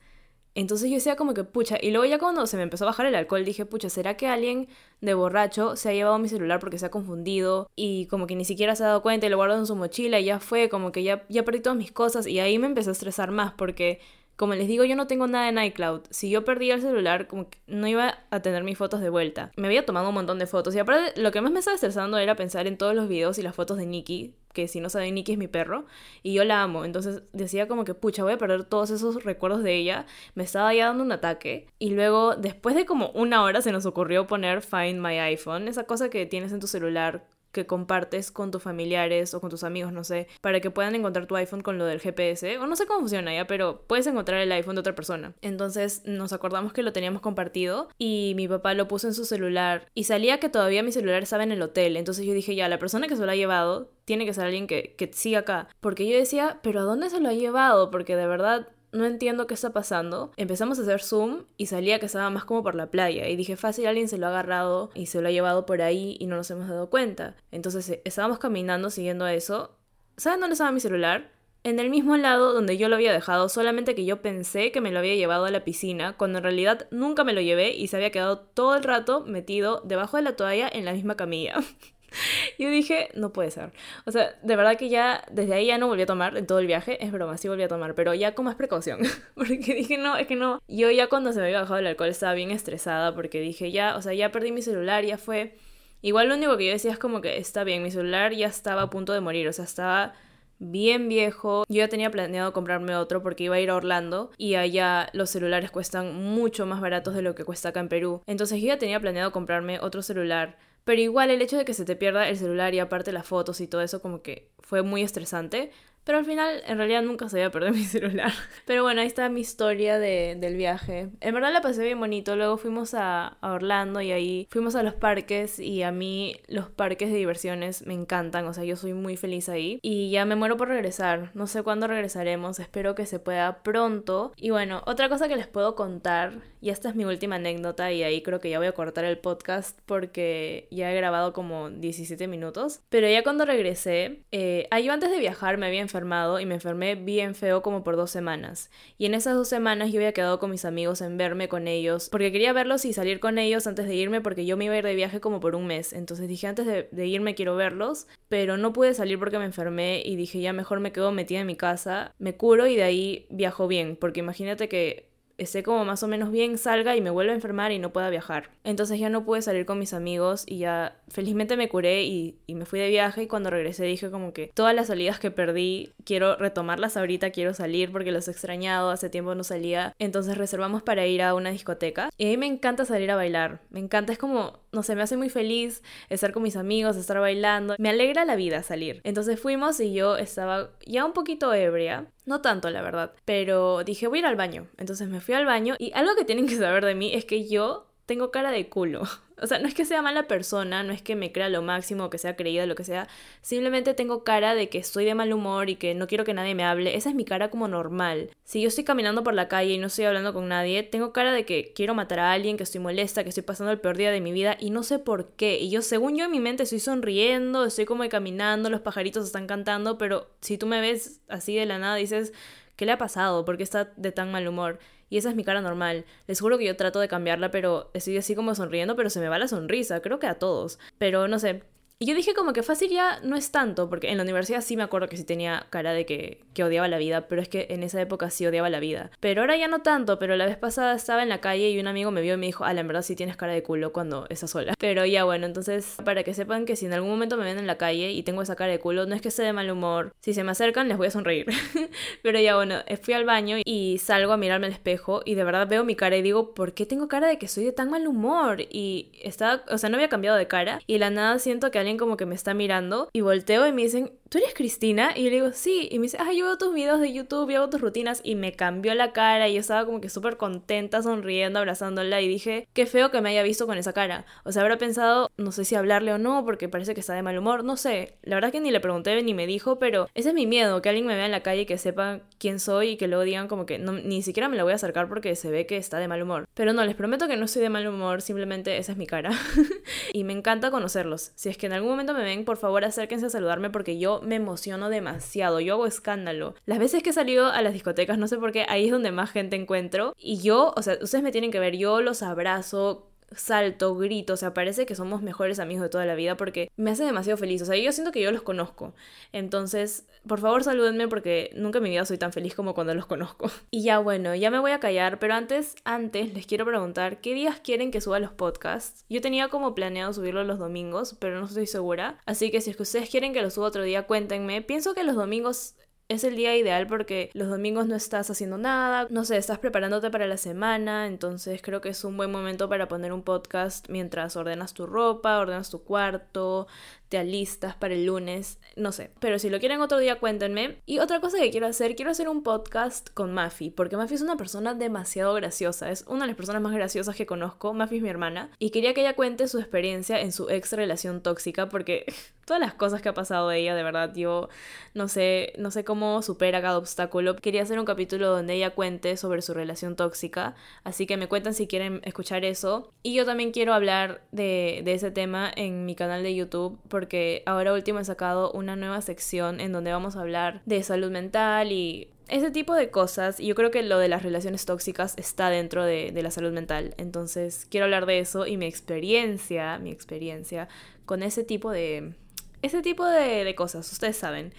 Entonces 0.55 0.89
yo 0.89 0.95
decía 0.95 1.15
como 1.15 1.33
que, 1.33 1.43
pucha, 1.43 1.77
y 1.81 1.91
luego 1.91 2.05
ya 2.05 2.17
cuando 2.17 2.45
se 2.47 2.57
me 2.57 2.63
empezó 2.63 2.85
a 2.85 2.87
bajar 2.87 3.05
el 3.05 3.15
alcohol 3.15 3.45
dije, 3.45 3.65
pucha, 3.65 3.89
¿será 3.89 4.17
que 4.17 4.27
alguien 4.27 4.67
de 5.01 5.13
borracho 5.13 5.75
se 5.75 5.89
ha 5.89 5.93
llevado 5.93 6.17
mi 6.19 6.27
celular 6.27 6.59
porque 6.59 6.79
se 6.79 6.87
ha 6.87 6.91
confundido 6.91 7.69
y 7.75 8.07
como 8.07 8.27
que 8.27 8.35
ni 8.35 8.45
siquiera 8.45 8.75
se 8.75 8.83
ha 8.83 8.87
dado 8.87 9.01
cuenta 9.01 9.27
y 9.27 9.29
lo 9.29 9.37
guardó 9.37 9.57
en 9.57 9.67
su 9.67 9.75
mochila 9.75 10.19
y 10.19 10.25
ya 10.25 10.39
fue, 10.39 10.67
como 10.69 10.91
que 10.91 11.03
ya, 11.03 11.25
ya 11.29 11.45
perdí 11.45 11.61
todas 11.61 11.77
mis 11.77 11.91
cosas 11.91 12.27
y 12.27 12.39
ahí 12.39 12.57
me 12.59 12.67
empezó 12.67 12.89
a 12.89 12.93
estresar 12.93 13.31
más 13.31 13.53
porque 13.53 13.99
como 14.39 14.55
les 14.55 14.69
digo, 14.69 14.85
yo 14.85 14.95
no 14.95 15.05
tengo 15.05 15.27
nada 15.27 15.49
en 15.49 15.61
iCloud. 15.61 16.03
Si 16.11 16.29
yo 16.29 16.45
perdía 16.45 16.73
el 16.73 16.81
celular, 16.81 17.27
como 17.27 17.49
que 17.49 17.57
no 17.67 17.87
iba 17.87 18.19
a 18.29 18.39
tener 18.41 18.63
mis 18.63 18.77
fotos 18.77 19.01
de 19.01 19.09
vuelta. 19.09 19.51
Me 19.57 19.67
había 19.67 19.85
tomado 19.85 20.07
un 20.07 20.15
montón 20.15 20.39
de 20.39 20.47
fotos. 20.47 20.73
Y 20.73 20.79
aparte, 20.79 21.19
lo 21.19 21.31
que 21.31 21.41
más 21.41 21.51
me 21.51 21.59
estaba 21.59 21.75
estresando 21.75 22.17
era 22.17 22.35
pensar 22.35 22.65
en 22.65 22.77
todos 22.77 22.95
los 22.95 23.09
videos 23.09 23.37
y 23.37 23.41
las 23.41 23.53
fotos 23.53 23.75
de 23.75 23.85
Nikki. 23.85 24.35
Que 24.53 24.69
si 24.69 24.79
no 24.79 24.89
saben, 24.89 25.13
Nikki 25.15 25.33
es 25.33 25.37
mi 25.37 25.49
perro. 25.49 25.87
Y 26.23 26.31
yo 26.31 26.45
la 26.45 26.63
amo. 26.63 26.85
Entonces 26.85 27.21
decía 27.33 27.67
como 27.67 27.83
que, 27.83 27.95
pucha, 27.95 28.23
voy 28.23 28.31
a 28.31 28.37
perder 28.37 28.63
todos 28.63 28.91
esos 28.91 29.25
recuerdos 29.25 29.61
de 29.61 29.75
ella. 29.75 30.05
Me 30.35 30.43
estaba 30.45 30.73
ya 30.73 30.85
dando 30.85 31.03
un 31.03 31.11
ataque. 31.11 31.67
Y 31.77 31.89
luego, 31.89 32.37
después 32.37 32.75
de 32.75 32.85
como 32.85 33.09
una 33.09 33.43
hora, 33.43 33.61
se 33.61 33.73
nos 33.73 33.85
ocurrió 33.85 34.25
poner 34.25 34.61
Find 34.61 35.05
My 35.05 35.19
iPhone. 35.19 35.67
Esa 35.67 35.83
cosa 35.83 36.09
que 36.09 36.25
tienes 36.25 36.53
en 36.53 36.61
tu 36.61 36.67
celular 36.67 37.25
que 37.51 37.65
compartes 37.65 38.31
con 38.31 38.51
tus 38.51 38.61
familiares 38.61 39.33
o 39.33 39.41
con 39.41 39.49
tus 39.49 39.63
amigos, 39.63 39.91
no 39.91 40.03
sé, 40.03 40.27
para 40.41 40.59
que 40.59 40.71
puedan 40.71 40.95
encontrar 40.95 41.25
tu 41.25 41.35
iPhone 41.35 41.61
con 41.61 41.77
lo 41.77 41.85
del 41.85 41.99
GPS, 41.99 42.57
o 42.57 42.67
no 42.67 42.75
sé 42.75 42.85
cómo 42.85 43.01
funciona 43.01 43.33
ya, 43.33 43.47
pero 43.47 43.83
puedes 43.87 44.07
encontrar 44.07 44.41
el 44.41 44.51
iPhone 44.51 44.75
de 44.75 44.81
otra 44.81 44.95
persona. 44.95 45.33
Entonces 45.41 46.03
nos 46.05 46.33
acordamos 46.33 46.73
que 46.73 46.83
lo 46.83 46.93
teníamos 46.93 47.21
compartido 47.21 47.89
y 47.97 48.33
mi 48.35 48.47
papá 48.47 48.73
lo 48.73 48.87
puso 48.87 49.07
en 49.07 49.13
su 49.13 49.25
celular 49.25 49.87
y 49.93 50.05
salía 50.05 50.39
que 50.39 50.49
todavía 50.49 50.83
mi 50.83 50.91
celular 50.91 51.23
estaba 51.23 51.43
en 51.43 51.51
el 51.51 51.61
hotel, 51.61 51.97
entonces 51.97 52.25
yo 52.25 52.33
dije, 52.33 52.55
ya, 52.55 52.67
la 52.69 52.79
persona 52.79 53.07
que 53.07 53.15
se 53.15 53.25
lo 53.25 53.31
ha 53.31 53.35
llevado 53.35 53.91
tiene 54.05 54.25
que 54.25 54.33
ser 54.33 54.45
alguien 54.45 54.67
que, 54.67 54.95
que 54.97 55.11
siga 55.13 55.39
acá, 55.39 55.67
porque 55.79 56.07
yo 56.09 56.17
decía, 56.17 56.59
pero 56.63 56.79
¿a 56.79 56.83
dónde 56.83 57.09
se 57.09 57.19
lo 57.19 57.29
ha 57.29 57.33
llevado? 57.33 57.91
Porque 57.91 58.15
de 58.15 58.27
verdad 58.27 58.67
no 58.91 59.05
entiendo 59.05 59.47
qué 59.47 59.53
está 59.53 59.71
pasando. 59.71 60.31
Empezamos 60.37 60.79
a 60.79 60.81
hacer 60.81 61.01
zoom 61.01 61.43
y 61.57 61.67
salía 61.67 61.99
que 61.99 62.05
estaba 62.05 62.29
más 62.29 62.45
como 62.45 62.63
por 62.63 62.75
la 62.75 62.91
playa. 62.91 63.27
Y 63.27 63.35
dije, 63.35 63.55
fácil, 63.55 63.87
alguien 63.87 64.07
se 64.07 64.17
lo 64.17 64.27
ha 64.27 64.29
agarrado 64.29 64.91
y 64.93 65.07
se 65.07 65.21
lo 65.21 65.27
ha 65.27 65.31
llevado 65.31 65.65
por 65.65 65.81
ahí 65.81 66.17
y 66.19 66.27
no 66.27 66.35
nos 66.35 66.49
hemos 66.51 66.67
dado 66.67 66.89
cuenta. 66.89 67.35
Entonces 67.51 67.89
eh, 67.89 68.01
estábamos 68.05 68.39
caminando 68.39 68.89
siguiendo 68.89 69.27
eso. 69.27 69.77
¿Saben 70.17 70.39
dónde 70.39 70.53
estaba 70.53 70.71
mi 70.71 70.79
celular? 70.79 71.31
En 71.63 71.79
el 71.79 71.89
mismo 71.89 72.15
lado 72.15 72.53
donde 72.53 72.77
yo 72.77 72.87
lo 72.87 72.95
había 72.95 73.11
dejado, 73.11 73.49
solamente 73.49 73.93
que 73.93 74.05
yo 74.05 74.21
pensé 74.21 74.71
que 74.71 74.79
me 74.79 74.91
lo 74.91 74.99
había 74.99 75.15
llevado 75.15 75.43
a 75.45 75.51
la 75.51 75.65
piscina, 75.65 76.15
cuando 76.15 76.37
en 76.37 76.45
realidad 76.45 76.87
nunca 76.89 77.25
me 77.25 77.33
lo 77.33 77.41
llevé 77.41 77.75
y 77.75 77.87
se 77.87 77.97
había 77.97 78.11
quedado 78.11 78.39
todo 78.39 78.75
el 78.75 78.83
rato 78.83 79.25
metido 79.25 79.81
debajo 79.83 80.15
de 80.15 80.23
la 80.23 80.37
toalla 80.37 80.69
en 80.71 80.85
la 80.85 80.93
misma 80.93 81.15
camilla. 81.15 81.55
Yo 82.59 82.69
dije, 82.69 83.09
no 83.13 83.31
puede 83.33 83.51
ser. 83.51 83.71
O 84.05 84.11
sea, 84.11 84.35
de 84.41 84.55
verdad 84.55 84.77
que 84.77 84.89
ya, 84.89 85.23
desde 85.31 85.53
ahí 85.53 85.67
ya 85.67 85.77
no 85.77 85.87
volví 85.87 86.03
a 86.03 86.05
tomar 86.05 86.37
en 86.37 86.47
todo 86.47 86.59
el 86.59 86.67
viaje. 86.67 87.03
Es 87.03 87.11
broma, 87.11 87.37
sí 87.37 87.47
volví 87.47 87.63
a 87.63 87.67
tomar, 87.67 87.95
pero 87.95 88.13
ya 88.13 88.35
con 88.35 88.45
más 88.45 88.55
precaución. 88.55 88.99
porque 89.35 89.73
dije, 89.73 89.97
no, 89.97 90.17
es 90.17 90.27
que 90.27 90.35
no. 90.35 90.61
Yo 90.67 90.91
ya 90.91 91.07
cuando 91.07 91.33
se 91.33 91.39
me 91.39 91.45
había 91.45 91.61
bajado 91.61 91.79
el 91.79 91.87
alcohol 91.87 92.09
estaba 92.09 92.33
bien 92.33 92.51
estresada 92.51 93.13
porque 93.15 93.39
dije, 93.39 93.71
ya, 93.71 93.95
o 93.95 94.01
sea, 94.01 94.13
ya 94.13 94.31
perdí 94.31 94.51
mi 94.51 94.61
celular, 94.61 95.05
ya 95.05 95.17
fue. 95.17 95.55
Igual 96.01 96.29
lo 96.29 96.35
único 96.35 96.57
que 96.57 96.65
yo 96.65 96.71
decía 96.71 96.91
es 96.91 96.99
como 96.99 97.21
que 97.21 97.37
está 97.37 97.63
bien, 97.63 97.83
mi 97.83 97.91
celular 97.91 98.33
ya 98.33 98.47
estaba 98.47 98.83
a 98.83 98.89
punto 98.89 99.11
de 99.11 99.19
morir, 99.19 99.47
o 99.49 99.53
sea, 99.53 99.65
estaba 99.65 100.13
bien 100.59 101.09
viejo. 101.09 101.65
Yo 101.67 101.77
ya 101.77 101.87
tenía 101.87 102.11
planeado 102.11 102.53
comprarme 102.53 102.95
otro 102.95 103.23
porque 103.23 103.45
iba 103.45 103.55
a 103.55 103.59
ir 103.59 103.69
a 103.69 103.75
Orlando 103.75 104.31
y 104.37 104.55
allá 104.55 105.09
los 105.13 105.29
celulares 105.29 105.71
cuestan 105.71 106.15
mucho 106.15 106.65
más 106.65 106.81
baratos 106.81 107.15
de 107.15 107.21
lo 107.21 107.35
que 107.35 107.45
cuesta 107.45 107.69
acá 107.69 107.79
en 107.79 107.89
Perú. 107.89 108.21
Entonces 108.27 108.61
yo 108.61 108.67
ya 108.67 108.77
tenía 108.77 108.99
planeado 108.99 109.31
comprarme 109.31 109.79
otro 109.79 110.01
celular 110.01 110.57
pero 110.83 111.01
igual 111.01 111.29
el 111.29 111.41
hecho 111.41 111.57
de 111.57 111.65
que 111.65 111.73
se 111.73 111.85
te 111.85 111.95
pierda 111.95 112.29
el 112.29 112.37
celular 112.37 112.73
y 112.73 112.79
aparte 112.79 113.11
las 113.11 113.27
fotos 113.27 113.61
y 113.61 113.67
todo 113.67 113.81
eso 113.81 114.01
como 114.01 114.21
que 114.21 114.49
fue 114.59 114.81
muy 114.81 115.01
estresante. 115.01 115.71
Pero 116.09 116.17
al 116.17 116.25
final, 116.25 116.63
en 116.65 116.79
realidad 116.79 117.03
nunca 117.03 117.29
se 117.29 117.37
había 117.37 117.51
perdido 117.51 117.71
mi 117.75 117.83
celular. 117.83 118.31
Pero 118.65 118.81
bueno, 118.81 119.01
ahí 119.01 119.05
está 119.05 119.29
mi 119.29 119.41
historia 119.41 119.99
de, 119.99 120.35
del 120.39 120.55
viaje. 120.55 121.09
En 121.21 121.33
verdad 121.35 121.53
la 121.53 121.61
pasé 121.61 121.83
bien 121.83 121.99
bonito. 121.99 122.35
Luego 122.35 122.57
fuimos 122.57 122.95
a, 122.95 123.37
a, 123.41 123.53
Orlando 123.53 124.01
y 124.01 124.11
ahí 124.11 124.47
fuimos 124.49 124.73
a 124.73 124.81
los 124.81 124.95
parques. 124.95 125.59
Y 125.59 125.83
a 125.83 125.91
mí 125.91 126.35
los 126.47 126.67
parques 126.67 127.11
de 127.11 127.17
diversiones 127.17 127.85
me 127.85 127.93
encantan. 127.93 128.47
O 128.47 128.55
sea, 128.55 128.63
yo 128.63 128.75
soy 128.75 128.93
muy 128.93 129.17
feliz 129.17 129.49
ahí. 129.49 129.77
Y 129.83 130.09
ya 130.09 130.25
me 130.25 130.35
muero 130.35 130.57
por 130.57 130.69
regresar. 130.69 131.29
No 131.35 131.45
sé 131.45 131.61
cuándo 131.61 131.85
regresaremos. 131.85 132.57
Espero 132.57 132.95
que 132.95 133.05
se 133.05 133.19
pueda 133.19 133.61
pronto. 133.61 134.33
Y 134.35 134.49
bueno, 134.49 134.81
otra 134.87 135.09
cosa 135.09 135.27
que 135.27 135.35
les 135.35 135.45
puedo 135.45 135.75
contar. 135.75 136.41
Y 136.59 136.71
esta 136.71 136.89
es 136.89 136.95
mi 136.95 137.05
última 137.05 137.35
anécdota. 137.35 137.91
Y 137.91 138.01
ahí 138.01 138.23
creo 138.23 138.39
que 138.39 138.49
ya 138.49 138.57
voy 138.57 138.67
a 138.67 138.71
cortar 138.71 139.05
el 139.05 139.19
podcast 139.19 139.79
porque 139.85 140.67
ya 140.71 140.91
he 140.91 140.95
grabado 140.95 141.33
como 141.33 141.69
17 141.69 142.27
minutos. 142.27 142.81
Pero 142.89 143.07
ya 143.07 143.21
cuando 143.21 143.45
regresé, 143.45 144.23
eh, 144.31 144.67
yo 144.83 144.91
antes 144.91 145.11
de 145.11 145.19
viajar 145.19 145.59
me 145.59 145.67
había 145.67 145.81
enfermado 145.81 145.98
y 146.39 146.45
me 146.45 146.55
enfermé 146.55 146.95
bien 146.95 147.35
feo 147.35 147.61
como 147.61 147.83
por 147.83 147.95
dos 147.95 148.11
semanas. 148.11 148.69
Y 148.97 149.05
en 149.05 149.13
esas 149.13 149.35
dos 149.35 149.47
semanas 149.47 149.91
yo 149.91 149.99
había 149.99 150.13
quedado 150.13 150.39
con 150.39 150.51
mis 150.51 150.65
amigos 150.65 151.01
en 151.01 151.17
verme 151.17 151.49
con 151.49 151.67
ellos, 151.67 152.09
porque 152.09 152.31
quería 152.31 152.53
verlos 152.53 152.85
y 152.85 152.93
salir 152.93 153.19
con 153.19 153.37
ellos 153.37 153.67
antes 153.67 153.87
de 153.87 153.95
irme, 153.95 154.21
porque 154.21 154.45
yo 154.45 154.57
me 154.57 154.65
iba 154.65 154.75
a 154.75 154.77
ir 154.77 154.85
de 154.85 154.95
viaje 154.95 155.19
como 155.19 155.39
por 155.39 155.55
un 155.55 155.67
mes. 155.67 155.93
Entonces 155.93 156.27
dije, 156.27 156.47
antes 156.47 156.65
de, 156.65 156.87
de 156.91 157.07
irme 157.07 157.35
quiero 157.35 157.55
verlos, 157.55 158.07
pero 158.27 158.57
no 158.57 158.73
pude 158.73 158.93
salir 158.93 159.19
porque 159.19 159.39
me 159.39 159.45
enfermé 159.45 160.01
y 160.05 160.15
dije, 160.15 160.39
ya 160.39 160.53
mejor 160.53 160.79
me 160.79 160.91
quedo 160.91 161.11
metida 161.11 161.39
en 161.41 161.47
mi 161.47 161.55
casa, 161.55 162.13
me 162.19 162.35
curo 162.35 162.67
y 162.67 162.75
de 162.75 162.83
ahí 162.83 163.27
viajo 163.29 163.67
bien, 163.67 163.95
porque 163.95 164.21
imagínate 164.21 164.69
que 164.69 165.08
esté 165.39 165.63
como 165.63 165.85
más 165.85 166.03
o 166.03 166.07
menos 166.07 166.31
bien, 166.31 166.57
salga 166.57 166.95
y 166.95 167.01
me 167.01 167.09
vuelva 167.09 167.31
a 167.31 167.35
enfermar 167.35 167.71
y 167.71 167.79
no 167.79 167.91
pueda 167.91 168.09
viajar. 168.09 168.49
Entonces 168.63 168.99
ya 168.99 169.09
no 169.09 169.25
pude 169.25 169.41
salir 169.41 169.65
con 169.65 169.79
mis 169.79 169.93
amigos 169.93 170.43
y 170.45 170.59
ya 170.59 170.95
felizmente 171.07 171.57
me 171.57 171.69
curé 171.69 172.03
y, 172.03 172.37
y, 172.45 172.55
me 172.55 172.65
fui 172.65 172.79
de 172.79 172.89
viaje 172.89 173.23
y 173.23 173.27
cuando 173.27 173.49
regresé 173.49 173.85
dije 173.85 174.11
como 174.11 174.33
que 174.33 174.51
todas 174.53 174.75
las 174.75 174.87
salidas 174.87 175.19
que 175.19 175.31
perdí 175.31 175.93
quiero 176.03 176.35
retomarlas 176.35 176.97
ahorita, 176.97 177.31
quiero 177.31 177.53
salir 177.53 177.91
porque 177.91 178.11
los 178.11 178.27
he 178.27 178.31
extrañado, 178.31 178.89
hace 178.89 179.09
tiempo 179.09 179.33
no 179.35 179.43
salía. 179.43 179.93
Entonces 179.99 180.37
reservamos 180.37 180.83
para 180.83 181.05
ir 181.07 181.21
a 181.21 181.33
una 181.33 181.51
discoteca 181.51 182.09
y 182.17 182.25
a 182.25 182.29
mí 182.29 182.37
me 182.37 182.47
encanta 182.47 182.85
salir 182.85 183.11
a 183.11 183.15
bailar, 183.15 183.61
me 183.69 183.79
encanta, 183.79 184.13
es 184.13 184.19
como, 184.19 184.59
no 184.71 184.83
sé, 184.83 184.95
me 184.95 185.01
hace 185.01 185.17
muy 185.17 185.29
feliz 185.29 185.83
estar 186.09 186.31
con 186.31 186.43
mis 186.43 186.55
amigos, 186.55 186.95
estar 186.95 187.19
bailando, 187.19 187.75
me 187.77 187.89
alegra 187.89 188.25
la 188.25 188.35
vida 188.35 188.63
salir. 188.63 189.01
Entonces 189.03 189.39
fuimos 189.39 189.79
y 189.79 189.93
yo 189.93 190.17
estaba 190.17 190.69
ya 190.85 191.05
un 191.05 191.13
poquito 191.13 191.53
ebria, 191.53 192.07
no 192.25 192.41
tanto, 192.41 192.69
la 192.69 192.81
verdad. 192.81 193.13
Pero 193.25 193.83
dije, 193.83 194.07
voy 194.07 194.19
a 194.19 194.21
ir 194.21 194.25
al 194.25 194.35
baño. 194.35 194.67
Entonces 194.77 195.07
me 195.07 195.21
fui 195.21 195.35
al 195.35 195.45
baño 195.45 195.75
y 195.79 195.91
algo 195.93 196.15
que 196.15 196.25
tienen 196.25 196.47
que 196.47 196.55
saber 196.55 196.85
de 196.85 196.95
mí 196.95 197.13
es 197.13 197.25
que 197.25 197.47
yo 197.47 197.87
tengo 198.05 198.31
cara 198.31 198.51
de 198.51 198.69
culo. 198.69 199.03
O 199.41 199.47
sea, 199.47 199.59
no 199.59 199.67
es 199.67 199.73
que 199.73 199.85
sea 199.85 200.01
mala 200.01 200.23
persona, 200.27 200.83
no 200.83 200.93
es 200.93 201.01
que 201.01 201.15
me 201.15 201.31
crea 201.31 201.49
lo 201.49 201.61
máximo, 201.61 202.09
que 202.09 202.17
sea 202.17 202.35
creída, 202.35 202.65
lo 202.65 202.75
que 202.75 202.83
sea. 202.83 203.07
Simplemente 203.41 203.93
tengo 203.93 204.23
cara 204.23 204.55
de 204.55 204.69
que 204.69 204.77
estoy 204.77 205.05
de 205.05 205.15
mal 205.15 205.33
humor 205.33 205.69
y 205.69 205.75
que 205.75 205.93
no 205.95 206.07
quiero 206.07 206.25
que 206.25 206.33
nadie 206.33 206.55
me 206.55 206.63
hable. 206.63 206.95
Esa 206.95 207.09
es 207.09 207.15
mi 207.15 207.25
cara 207.25 207.49
como 207.49 207.67
normal. 207.67 208.31
Si 208.43 208.61
yo 208.61 208.67
estoy 208.67 208.83
caminando 208.83 209.23
por 209.23 209.33
la 209.33 209.47
calle 209.47 209.73
y 209.73 209.77
no 209.77 209.87
estoy 209.87 210.05
hablando 210.05 210.33
con 210.33 210.47
nadie, 210.47 210.83
tengo 210.83 211.13
cara 211.13 211.31
de 211.33 211.45
que 211.45 211.73
quiero 211.73 211.95
matar 211.95 212.19
a 212.19 212.31
alguien, 212.31 212.57
que 212.57 212.63
estoy 212.63 212.81
molesta, 212.81 213.23
que 213.23 213.29
estoy 213.29 213.43
pasando 213.43 213.71
el 213.71 213.79
peor 213.79 213.97
día 213.97 214.11
de 214.11 214.21
mi 214.21 214.31
vida 214.31 214.57
y 214.59 214.71
no 214.71 214.83
sé 214.83 214.99
por 214.99 215.31
qué. 215.33 215.59
Y 215.59 215.69
yo, 215.69 215.81
según 215.81 216.17
yo 216.17 216.25
en 216.25 216.31
mi 216.31 216.39
mente, 216.39 216.63
estoy 216.63 216.79
sonriendo, 216.79 217.65
estoy 217.65 217.85
como 217.85 218.07
caminando, 218.09 218.69
los 218.69 218.81
pajaritos 218.81 219.25
están 219.25 219.47
cantando, 219.47 219.97
pero 219.97 220.27
si 220.41 220.57
tú 220.57 220.65
me 220.65 220.81
ves 220.81 221.21
así 221.27 221.55
de 221.55 221.65
la 221.65 221.77
nada, 221.79 221.95
dices, 221.95 222.33
¿qué 222.75 222.85
le 222.85 222.93
ha 222.93 222.97
pasado? 222.97 223.45
¿Por 223.45 223.57
qué 223.57 223.63
está 223.63 223.91
de 223.95 224.11
tan 224.11 224.31
mal 224.31 224.47
humor? 224.47 224.79
Y 225.09 225.17
esa 225.17 225.29
es 225.29 225.35
mi 225.35 225.43
cara 225.43 225.61
normal. 225.61 226.05
Les 226.27 226.39
juro 226.39 226.57
que 226.57 226.65
yo 226.65 226.75
trato 226.75 226.99
de 226.99 227.07
cambiarla, 227.07 227.51
pero 227.51 227.89
estoy 227.93 228.17
así 228.17 228.35
como 228.35 228.55
sonriendo, 228.55 228.95
pero 228.95 229.09
se 229.09 229.19
me 229.19 229.29
va 229.29 229.39
la 229.39 229.47
sonrisa. 229.47 230.01
Creo 230.01 230.19
que 230.19 230.27
a 230.27 230.35
todos. 230.39 230.79
Pero 230.97 231.27
no 231.27 231.39
sé. 231.39 231.63
Y 232.01 232.05
yo 232.05 232.15
dije 232.15 232.33
como 232.33 232.53
que 232.53 232.63
fácil 232.63 232.91
ya 232.91 233.19
no 233.23 233.35
es 233.35 233.51
tanto, 233.51 233.89
porque 233.89 234.09
en 234.09 234.15
la 234.15 234.23
universidad 234.23 234.61
sí 234.61 234.77
me 234.77 234.83
acuerdo 234.83 235.09
que 235.09 235.17
sí 235.17 235.25
tenía 235.25 235.65
cara 235.69 235.91
de 235.91 236.05
que, 236.05 236.39
que 236.53 236.63
odiaba 236.63 236.87
la 236.87 236.97
vida, 236.97 237.27
pero 237.27 237.41
es 237.41 237.49
que 237.49 237.67
en 237.71 237.83
esa 237.83 237.99
época 237.99 238.29
sí 238.29 238.47
odiaba 238.47 238.69
la 238.69 238.79
vida. 238.79 239.11
Pero 239.19 239.41
ahora 239.41 239.57
ya 239.57 239.67
no 239.67 239.81
tanto, 239.81 240.17
pero 240.17 240.37
la 240.37 240.45
vez 240.45 240.55
pasada 240.55 240.95
estaba 240.95 241.23
en 241.23 241.27
la 241.27 241.41
calle 241.41 241.69
y 241.69 241.77
un 241.77 241.87
amigo 241.87 242.09
me 242.11 242.21
vio 242.21 242.35
y 242.35 242.37
me 242.37 242.45
dijo, 242.45 242.63
ah, 242.63 242.71
en 242.71 242.87
verdad 242.87 243.01
sí 243.01 243.17
tienes 243.17 243.35
cara 243.35 243.51
de 243.51 243.63
culo 243.63 243.91
cuando 243.91 244.27
estás 244.29 244.51
sola. 244.51 244.75
Pero 244.79 245.05
ya 245.05 245.25
bueno, 245.25 245.45
entonces 245.45 245.97
para 246.05 246.23
que 246.23 246.33
sepan 246.33 246.65
que 246.65 246.77
si 246.77 246.85
en 246.85 246.93
algún 246.93 247.09
momento 247.09 247.35
me 247.35 247.43
ven 247.43 247.57
en 247.57 247.67
la 247.67 247.77
calle 247.77 248.11
y 248.11 248.23
tengo 248.23 248.43
esa 248.43 248.55
cara 248.55 248.71
de 248.71 248.79
culo, 248.79 249.05
no 249.05 249.13
es 249.13 249.21
que 249.21 249.27
esté 249.27 249.43
de 249.43 249.51
mal 249.51 249.69
humor. 249.69 250.13
Si 250.21 250.33
se 250.33 250.45
me 250.45 250.51
acercan 250.51 250.87
les 250.87 250.97
voy 250.97 251.07
a 251.07 251.11
sonreír. 251.11 251.47
pero 252.23 252.39
ya 252.39 252.55
bueno, 252.55 252.75
fui 253.01 253.13
al 253.13 253.25
baño 253.25 253.57
y 253.65 253.97
salgo 253.97 254.31
a 254.31 254.37
mirarme 254.37 254.67
al 254.67 254.73
espejo 254.73 255.21
y 255.25 255.35
de 255.35 255.43
verdad 255.43 255.67
veo 255.67 255.83
mi 255.83 255.97
cara 255.97 256.15
y 256.15 256.21
digo, 256.21 256.53
¿por 256.53 256.73
qué 256.73 256.85
tengo 256.85 257.09
cara 257.09 257.27
de 257.27 257.37
que 257.37 257.49
soy 257.49 257.65
de 257.65 257.73
tan 257.73 257.89
mal 257.89 258.07
humor? 258.07 258.61
Y 258.69 259.11
estaba, 259.21 259.63
o 259.69 259.77
sea, 259.77 259.89
no 259.89 259.97
había 259.97 260.07
cambiado 260.07 260.37
de 260.37 260.47
cara 260.47 260.79
y 260.87 260.97
la 260.97 261.09
nada 261.09 261.39
siento 261.39 261.71
que 261.71 261.79
alguien 261.79 261.88
como 261.97 262.17
que 262.17 262.25
me 262.25 262.35
está 262.35 262.53
mirando 262.53 263.09
y 263.13 263.21
volteo 263.21 263.67
y 263.67 263.71
me 263.71 263.83
dicen, 263.83 264.11
¿tú 264.29 264.37
eres 264.37 264.53
Cristina? 264.53 265.11
Y 265.15 265.23
yo 265.23 265.29
le 265.29 265.35
digo, 265.37 265.51
sí. 265.53 265.87
Y 265.91 265.99
me 265.99 266.03
dice, 266.03 266.17
ah, 266.19 266.31
yo 266.33 266.45
veo 266.45 266.57
tus 266.57 266.73
videos 266.73 266.99
de 266.99 267.11
YouTube, 267.11 267.51
yo 267.51 267.59
veo 267.59 267.69
tus 267.69 267.81
rutinas 267.81 268.21
y 268.23 268.35
me 268.35 268.53
cambió 268.53 268.93
la 268.95 269.11
cara 269.11 269.47
y 269.47 269.55
yo 269.55 269.59
estaba 269.59 269.85
como 269.85 270.01
que 270.01 270.09
súper 270.09 270.37
contenta, 270.37 271.01
sonriendo, 271.01 271.59
abrazándola 271.59 272.21
y 272.21 272.27
dije, 272.27 272.67
qué 272.73 272.85
feo 272.85 273.11
que 273.11 273.21
me 273.21 273.29
haya 273.29 273.43
visto 273.43 273.67
con 273.67 273.77
esa 273.77 273.93
cara. 273.93 274.25
O 274.43 274.51
sea, 274.51 274.61
habrá 274.61 274.77
pensado, 274.77 275.29
no 275.37 275.51
sé 275.51 275.65
si 275.65 275.75
hablarle 275.75 276.13
o 276.13 276.17
no, 276.17 276.45
porque 276.45 276.69
parece 276.69 276.93
que 276.93 276.99
está 276.99 277.13
de 277.13 277.23
mal 277.23 277.37
humor, 277.37 277.63
no 277.63 277.77
sé. 277.77 278.15
La 278.23 278.35
verdad 278.35 278.51
que 278.51 278.59
ni 278.59 278.71
le 278.71 278.79
pregunté 278.79 279.21
ni 279.23 279.33
me 279.33 279.47
dijo, 279.47 279.79
pero 279.79 280.07
ese 280.13 280.29
es 280.29 280.35
mi 280.35 280.45
miedo, 280.45 280.81
que 280.81 280.89
alguien 280.89 281.07
me 281.07 281.15
vea 281.15 281.25
en 281.25 281.31
la 281.31 281.41
calle 281.41 281.61
y 281.61 281.65
que 281.65 281.77
sepa 281.77 282.21
quién 282.37 282.59
soy 282.59 282.89
y 282.89 282.97
que 282.97 283.07
luego 283.07 283.23
digan 283.23 283.47
como 283.47 283.65
que 283.65 283.79
ni 283.79 284.21
siquiera 284.21 284.49
me 284.49 284.57
la 284.57 284.63
voy 284.63 284.73
a 284.73 284.75
acercar 284.75 285.09
porque 285.09 285.35
se 285.35 285.51
ve 285.51 285.65
que 285.65 285.77
está 285.77 285.97
de 285.97 286.07
mal 286.07 286.21
humor. 286.21 286.47
Pero 286.53 286.73
no, 286.73 286.83
les 286.85 286.95
prometo 286.95 287.27
que 287.27 287.37
no 287.37 287.45
estoy 287.45 287.61
de 287.61 287.69
mal 287.69 287.87
humor, 287.87 288.21
simplemente 288.21 288.77
esa 288.77 288.91
es 288.91 288.97
mi 288.97 289.07
cara. 289.07 289.31
y 290.13 290.23
me 290.23 290.33
encanta 290.33 290.71
conocerlos. 290.71 291.31
Si 291.35 291.49
es 291.49 291.57
que 291.57 291.65
en 291.65 291.73
algún 291.79 291.91
momento 291.91 292.13
me 292.13 292.23
ven, 292.23 292.45
por 292.45 292.57
favor 292.57 292.85
acérquense 292.85 293.25
a 293.25 293.29
saludarme 293.29 293.69
porque 293.69 293.97
yo 293.97 294.21
me 294.23 294.35
emociono 294.35 294.89
demasiado, 294.89 295.59
yo 295.59 295.73
hago 295.73 295.85
escándalo. 295.85 296.55
Las 296.65 296.79
veces 296.79 297.03
que 297.03 297.09
he 297.09 297.13
salido 297.13 297.47
a 297.47 297.61
las 297.61 297.73
discotecas, 297.73 298.17
no 298.17 298.27
sé 298.27 298.37
por 298.37 298.51
qué, 298.51 298.65
ahí 298.69 298.85
es 298.85 298.91
donde 298.91 299.11
más 299.11 299.31
gente 299.31 299.55
encuentro. 299.55 300.13
Y 300.17 300.37
yo, 300.41 300.73
o 300.75 300.81
sea, 300.81 300.97
ustedes 301.01 301.23
me 301.23 301.31
tienen 301.31 301.51
que 301.51 301.59
ver, 301.59 301.75
yo 301.75 302.01
los 302.01 302.23
abrazo, 302.23 303.08
salto, 303.35 303.95
grito, 303.95 304.33
o 304.33 304.37
sea, 304.37 304.53
parece 304.53 304.85
que 304.85 304.95
somos 304.95 305.21
mejores 305.21 305.59
amigos 305.59 305.83
de 305.83 305.89
toda 305.89 306.05
la 306.05 306.15
vida 306.15 306.37
porque 306.37 306.71
me 306.77 306.91
hace 306.91 307.03
demasiado 307.03 307.37
feliz, 307.37 307.61
o 307.61 307.65
sea, 307.65 307.77
yo 307.77 307.91
siento 307.91 308.11
que 308.11 308.21
yo 308.21 308.31
los 308.31 308.41
conozco. 308.41 308.93
Entonces, 309.31 310.05
por 310.27 310.39
favor, 310.39 310.63
salúdenme 310.63 311.07
porque 311.07 311.51
nunca 311.55 311.77
en 311.77 311.83
mi 311.83 311.89
vida 311.91 312.05
soy 312.05 312.17
tan 312.17 312.33
feliz 312.33 312.55
como 312.55 312.73
cuando 312.73 312.93
los 312.93 313.05
conozco. 313.05 313.49
Y 313.71 313.83
ya 313.83 313.99
bueno, 313.99 314.33
ya 314.35 314.49
me 314.49 314.59
voy 314.59 314.71
a 314.71 314.79
callar, 314.79 315.19
pero 315.19 315.35
antes, 315.35 315.75
antes 315.83 316.33
les 316.33 316.45
quiero 316.45 316.65
preguntar, 316.65 317.21
¿qué 317.21 317.33
días 317.33 317.59
quieren 317.59 317.91
que 317.91 318.01
suba 318.01 318.19
los 318.19 318.31
podcasts? 318.31 319.05
Yo 319.09 319.21
tenía 319.21 319.49
como 319.49 319.75
planeado 319.75 320.11
subirlo 320.11 320.43
los 320.43 320.59
domingos, 320.59 321.15
pero 321.19 321.39
no 321.39 321.45
estoy 321.45 321.67
segura. 321.67 322.19
Así 322.25 322.51
que 322.51 322.61
si 322.61 322.71
es 322.71 322.77
que 322.77 322.83
ustedes 322.83 323.09
quieren 323.09 323.33
que 323.33 323.41
lo 323.41 323.49
suba 323.49 323.67
otro 323.67 323.83
día, 323.83 324.03
cuéntenme. 324.03 324.61
Pienso 324.61 324.93
que 324.93 325.03
los 325.03 325.15
domingos 325.15 325.75
es 326.09 326.23
el 326.23 326.35
día 326.35 326.57
ideal 326.57 326.87
porque 326.87 327.29
los 327.33 327.49
domingos 327.49 327.85
no 327.87 327.95
estás 327.95 328.31
haciendo 328.31 328.57
nada, 328.57 329.07
no 329.11 329.25
sé, 329.25 329.37
estás 329.37 329.59
preparándote 329.59 330.09
para 330.09 330.25
la 330.25 330.37
semana, 330.37 331.05
entonces 331.05 331.61
creo 331.61 331.81
que 331.81 331.89
es 331.89 332.03
un 332.03 332.17
buen 332.17 332.31
momento 332.31 332.67
para 332.67 332.87
poner 332.87 333.13
un 333.13 333.21
podcast 333.21 333.87
mientras 333.89 334.35
ordenas 334.35 334.73
tu 334.73 334.87
ropa, 334.87 335.37
ordenas 335.37 335.69
tu 335.69 335.83
cuarto, 335.83 336.65
te 337.09 337.17
alistas 337.17 337.75
para 337.75 337.95
el 337.95 338.05
lunes, 338.05 338.59
no 338.75 338.91
sé. 338.91 339.11
Pero 339.19 339.39
si 339.39 339.49
lo 339.49 339.59
quieren 339.59 339.81
otro 339.81 339.97
día, 339.97 340.19
cuéntenme. 340.19 340.77
Y 340.85 340.99
otra 340.99 341.19
cosa 341.19 341.39
que 341.39 341.49
quiero 341.49 341.65
hacer, 341.65 341.95
quiero 341.95 342.11
hacer 342.11 342.29
un 342.29 342.43
podcast 342.43 343.09
con 343.13 343.33
Mafi, 343.33 343.71
porque 343.71 343.97
Mafi 343.97 344.13
es 344.13 344.21
una 344.21 344.37
persona 344.37 344.75
demasiado 344.75 345.33
graciosa, 345.33 345.89
es 345.89 346.05
una 346.07 346.21
de 346.21 346.27
las 346.27 346.37
personas 346.37 346.61
más 346.61 346.73
graciosas 346.73 347.15
que 347.15 347.25
conozco, 347.25 347.73
Mafi 347.73 347.97
es 347.97 348.03
mi 348.03 348.09
hermana, 348.09 348.51
y 348.59 348.69
quería 348.69 348.93
que 348.93 349.01
ella 349.01 349.15
cuente 349.15 349.47
su 349.47 349.57
experiencia 349.57 350.21
en 350.21 350.31
su 350.31 350.49
ex 350.49 350.71
relación 350.73 351.21
tóxica, 351.21 351.67
porque 351.67 352.05
todas 352.45 352.61
las 352.61 352.73
cosas 352.73 353.01
que 353.01 353.09
ha 353.09 353.13
pasado 353.13 353.51
ella, 353.51 353.75
de 353.75 353.83
verdad, 353.83 354.13
yo 354.15 354.49
no 354.93 355.07
sé, 355.07 355.53
no 355.57 355.71
sé 355.71 355.83
cómo 355.83 356.21
supera 356.23 356.61
cada 356.61 356.79
obstáculo. 356.79 357.35
Quería 357.35 357.61
hacer 357.61 357.79
un 357.79 357.85
capítulo 357.85 358.27
donde 358.29 358.55
ella 358.55 358.71
cuente 358.71 359.17
sobre 359.17 359.43
su 359.43 359.53
relación 359.53 359.95
tóxica, 359.95 360.55
así 360.83 361.05
que 361.05 361.15
me 361.15 361.27
cuentan 361.27 361.53
si 361.53 361.67
quieren 361.67 362.01
escuchar 362.03 362.45
eso. 362.45 362.91
Y 363.03 363.13
yo 363.13 363.25
también 363.25 363.51
quiero 363.51 363.73
hablar 363.73 364.21
de, 364.31 364.81
de 364.83 364.93
ese 364.93 365.11
tema 365.11 365.51
en 365.55 365.85
mi 365.85 365.95
canal 365.95 366.23
de 366.23 366.33
YouTube, 366.33 366.79
porque 366.99 367.43
ahora 367.45 367.71
último 367.71 367.99
he 367.99 368.03
sacado 368.03 368.51
una 368.51 368.75
nueva 368.75 368.99
sección 368.99 369.61
en 369.61 369.71
donde 369.71 369.93
vamos 369.93 370.17
a 370.17 370.19
hablar 370.19 370.61
de 370.65 370.83
salud 370.83 371.09
mental 371.09 371.71
y 371.71 372.09
ese 372.27 372.51
tipo 372.51 372.75
de 372.75 372.91
cosas. 372.91 373.39
Y 373.39 373.47
yo 373.47 373.55
creo 373.55 373.71
que 373.71 373.81
lo 373.83 373.99
de 373.99 374.09
las 374.09 374.21
relaciones 374.21 374.65
tóxicas 374.65 375.13
está 375.15 375.49
dentro 375.49 375.85
de, 375.85 376.11
la 376.11 376.29
salud 376.29 376.51
mental. 376.51 376.95
Entonces 376.97 377.65
quiero 377.71 377.85
hablar 377.85 378.05
de 378.05 378.19
eso 378.19 378.45
y 378.45 378.57
mi 378.57 378.65
experiencia, 378.65 379.79
mi 379.79 379.91
experiencia 379.91 380.67
con 381.05 381.23
ese 381.23 381.45
tipo 381.45 381.71
de... 381.71 382.15
Ese 382.63 382.81
tipo 382.81 383.05
de 383.05 383.55
cosas, 383.55 383.89
ustedes 383.93 384.17
saben. 384.17 384.53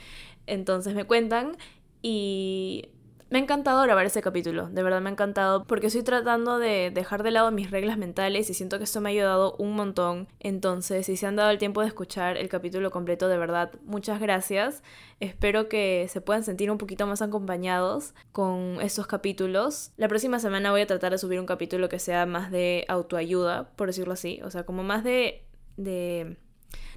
Entonces 0.46 0.94
me 0.94 1.04
cuentan 1.04 1.58
y 2.00 2.88
me 3.30 3.38
ha 3.38 3.42
encantado 3.42 3.80
grabar 3.82 4.04
ese 4.06 4.22
capítulo, 4.22 4.68
de 4.68 4.82
verdad 4.82 5.00
me 5.00 5.08
ha 5.08 5.12
encantado 5.12 5.64
porque 5.64 5.86
estoy 5.86 6.02
tratando 6.02 6.58
de 6.58 6.90
dejar 6.92 7.22
de 7.22 7.30
lado 7.30 7.52
mis 7.52 7.70
reglas 7.70 7.96
mentales 7.96 8.50
y 8.50 8.54
siento 8.54 8.78
que 8.78 8.84
esto 8.84 9.00
me 9.00 9.10
ha 9.10 9.12
ayudado 9.12 9.54
un 9.58 9.74
montón. 9.74 10.26
Entonces, 10.40 11.06
si 11.06 11.16
se 11.16 11.26
han 11.26 11.36
dado 11.36 11.50
el 11.50 11.58
tiempo 11.58 11.80
de 11.80 11.86
escuchar 11.86 12.36
el 12.36 12.48
capítulo 12.48 12.90
completo, 12.90 13.28
de 13.28 13.38
verdad, 13.38 13.70
muchas 13.84 14.20
gracias. 14.20 14.82
Espero 15.20 15.68
que 15.68 16.06
se 16.10 16.20
puedan 16.20 16.42
sentir 16.42 16.72
un 16.72 16.78
poquito 16.78 17.06
más 17.06 17.22
acompañados 17.22 18.14
con 18.32 18.78
estos 18.82 19.06
capítulos. 19.06 19.92
La 19.96 20.08
próxima 20.08 20.40
semana 20.40 20.72
voy 20.72 20.80
a 20.80 20.86
tratar 20.88 21.12
de 21.12 21.18
subir 21.18 21.38
un 21.38 21.46
capítulo 21.46 21.88
que 21.88 22.00
sea 22.00 22.26
más 22.26 22.50
de 22.50 22.84
autoayuda, 22.88 23.70
por 23.76 23.86
decirlo 23.86 24.14
así, 24.14 24.40
o 24.42 24.50
sea, 24.50 24.64
como 24.64 24.82
más 24.82 25.04
de... 25.04 25.44
de 25.76 26.36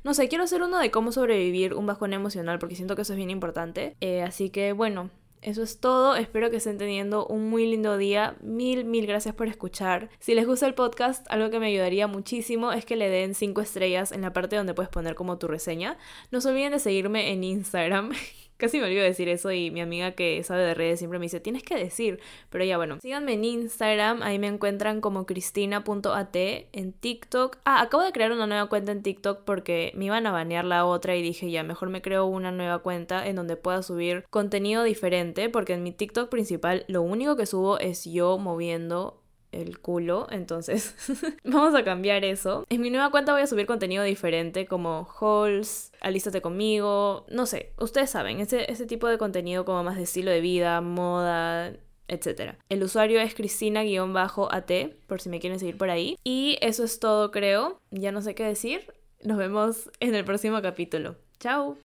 no 0.04 0.14
sé, 0.14 0.28
quiero 0.28 0.44
hacer 0.44 0.62
uno 0.62 0.80
de 0.80 0.92
cómo 0.92 1.12
sobrevivir 1.12 1.76
un 1.76 1.86
bajón 1.86 2.12
emocional 2.12 2.60
porque 2.60 2.76
siento 2.76 2.96
que 2.96 3.04
eso 3.04 3.14
es 3.14 3.18
bien 3.18 3.30
importante. 3.30 3.96
Eh, 4.02 4.22
así 4.22 4.50
que 4.50 4.74
bueno, 4.74 5.10
eso 5.44 5.64
es 5.64 5.78
todo, 5.80 6.16
espero 6.16 6.50
que 6.50 6.58
estén 6.58 6.78
teniendo 6.78 7.26
un 7.28 7.50
muy 7.50 7.66
lindo 7.66 7.98
día. 7.98 8.36
Mil, 8.42 8.86
mil 8.86 9.06
gracias 9.06 9.36
por 9.36 9.48
escuchar. 9.48 10.10
Si 10.20 10.36
les 10.36 10.48
gusta 10.48 10.66
el 10.68 10.74
podcast, 10.74 11.26
algo 11.30 11.50
que 11.50 11.60
me 11.60 11.68
ayudaría 11.68 12.08
muchísimo 12.08 12.72
es 12.72 12.86
que 12.86 12.96
le 12.96 13.10
den 13.10 13.36
5 13.36 13.62
estrellas 13.62 14.12
en 14.12 14.22
la 14.22 14.34
parte 14.34 14.56
donde 14.56 14.74
puedes 14.74 14.90
poner 14.90 15.16
como 15.16 15.38
tu 15.38 15.48
reseña. 15.48 15.98
No 16.32 16.42
se 16.42 16.50
olviden 16.50 16.72
de 16.72 16.80
seguirme 16.80 17.32
en 17.32 17.44
Instagram. 17.44 18.12
Casi 18.58 18.80
me 18.80 18.86
olvido 18.86 19.04
decir 19.04 19.30
eso 19.30 19.52
y 19.52 19.72
mi 19.72 19.82
amiga 19.82 20.12
que 20.12 20.44
sabe 20.44 20.64
de 20.64 20.74
redes 20.74 21.00
siempre 21.00 21.20
me 21.20 21.26
dice, 21.26 21.40
tienes 21.40 21.64
que 21.64 21.76
decir. 21.76 22.20
Pero 22.50 22.64
ya 22.64 22.78
bueno, 22.78 23.00
síganme 23.02 23.34
en 23.34 23.46
Instagram, 23.46 24.22
ahí 24.24 24.40
me 24.40 24.48
encuentran 24.48 25.02
como 25.02 25.26
cristina.at, 25.26 26.36
en 26.36 26.94
TikTok. 26.94 27.58
Ah, 27.66 27.82
acabo 27.82 28.04
de 28.04 28.12
crear 28.12 28.32
una 28.32 28.48
nueva 28.48 28.68
cuenta 28.68 28.92
en 28.92 29.04
TikTok 29.04 29.44
porque 29.44 29.92
me 29.96 30.06
iban 30.06 30.28
a 30.28 30.32
banear 30.32 30.66
la 30.66 30.86
otra 30.86 31.16
y 31.16 31.22
dije, 31.22 31.50
ya, 31.52 31.64
mejor 31.64 31.90
me 31.90 32.02
creo 32.02 32.26
una 32.26 32.52
nueva 32.52 32.80
cuenta 32.80 33.28
en 33.28 33.36
donde 33.36 33.56
pueda 33.56 33.84
subir 33.84 34.26
contenido 34.30 34.84
diferente 34.84 35.50
porque 35.50 35.74
en 35.74 35.84
mi 35.84 35.92
TikTok 35.92 36.30
principal 36.30 36.86
lo 36.88 37.02
único 37.02 37.36
que 37.36 37.46
subo 37.46 37.80
es 37.80 38.06
yo 38.06 38.38
moviendo 38.38 39.23
el 39.62 39.80
culo, 39.80 40.28
entonces 40.30 40.96
vamos 41.44 41.76
a 41.76 41.84
cambiar 41.84 42.26
eso. 42.26 42.66
En 42.70 42.82
mi 42.82 42.90
nueva 42.90 43.12
cuenta 43.12 43.34
voy 43.34 43.42
a 43.42 43.48
subir 43.48 43.66
contenido 43.66 44.04
diferente 44.04 44.66
como 44.66 45.08
hauls, 45.20 45.92
alístate 46.02 46.42
conmigo, 46.42 47.26
no 47.30 47.46
sé, 47.46 47.72
ustedes 47.80 48.10
saben, 48.10 48.40
ese, 48.40 48.72
ese 48.72 48.86
tipo 48.86 49.08
de 49.08 49.18
contenido 49.18 49.66
como 49.66 49.84
más 49.84 49.98
de 49.98 50.04
estilo 50.04 50.32
de 50.32 50.42
vida, 50.42 50.82
moda, 50.82 51.74
etc. 52.08 52.56
El 52.70 52.84
usuario 52.84 53.20
es 53.20 53.34
cristina-at, 53.36 54.72
por 55.08 55.22
si 55.22 55.30
me 55.30 55.40
quieren 55.40 55.60
seguir 55.60 55.78
por 55.78 55.90
ahí. 55.90 56.18
Y 56.24 56.58
eso 56.62 56.84
es 56.84 57.00
todo, 57.00 57.32
creo. 57.32 57.80
Ya 57.92 58.12
no 58.12 58.22
sé 58.22 58.36
qué 58.36 58.44
decir. 58.44 58.94
Nos 59.24 59.38
vemos 59.38 59.90
en 60.00 60.16
el 60.16 60.26
próximo 60.26 60.62
capítulo. 60.62 61.16
Chao. 61.40 61.78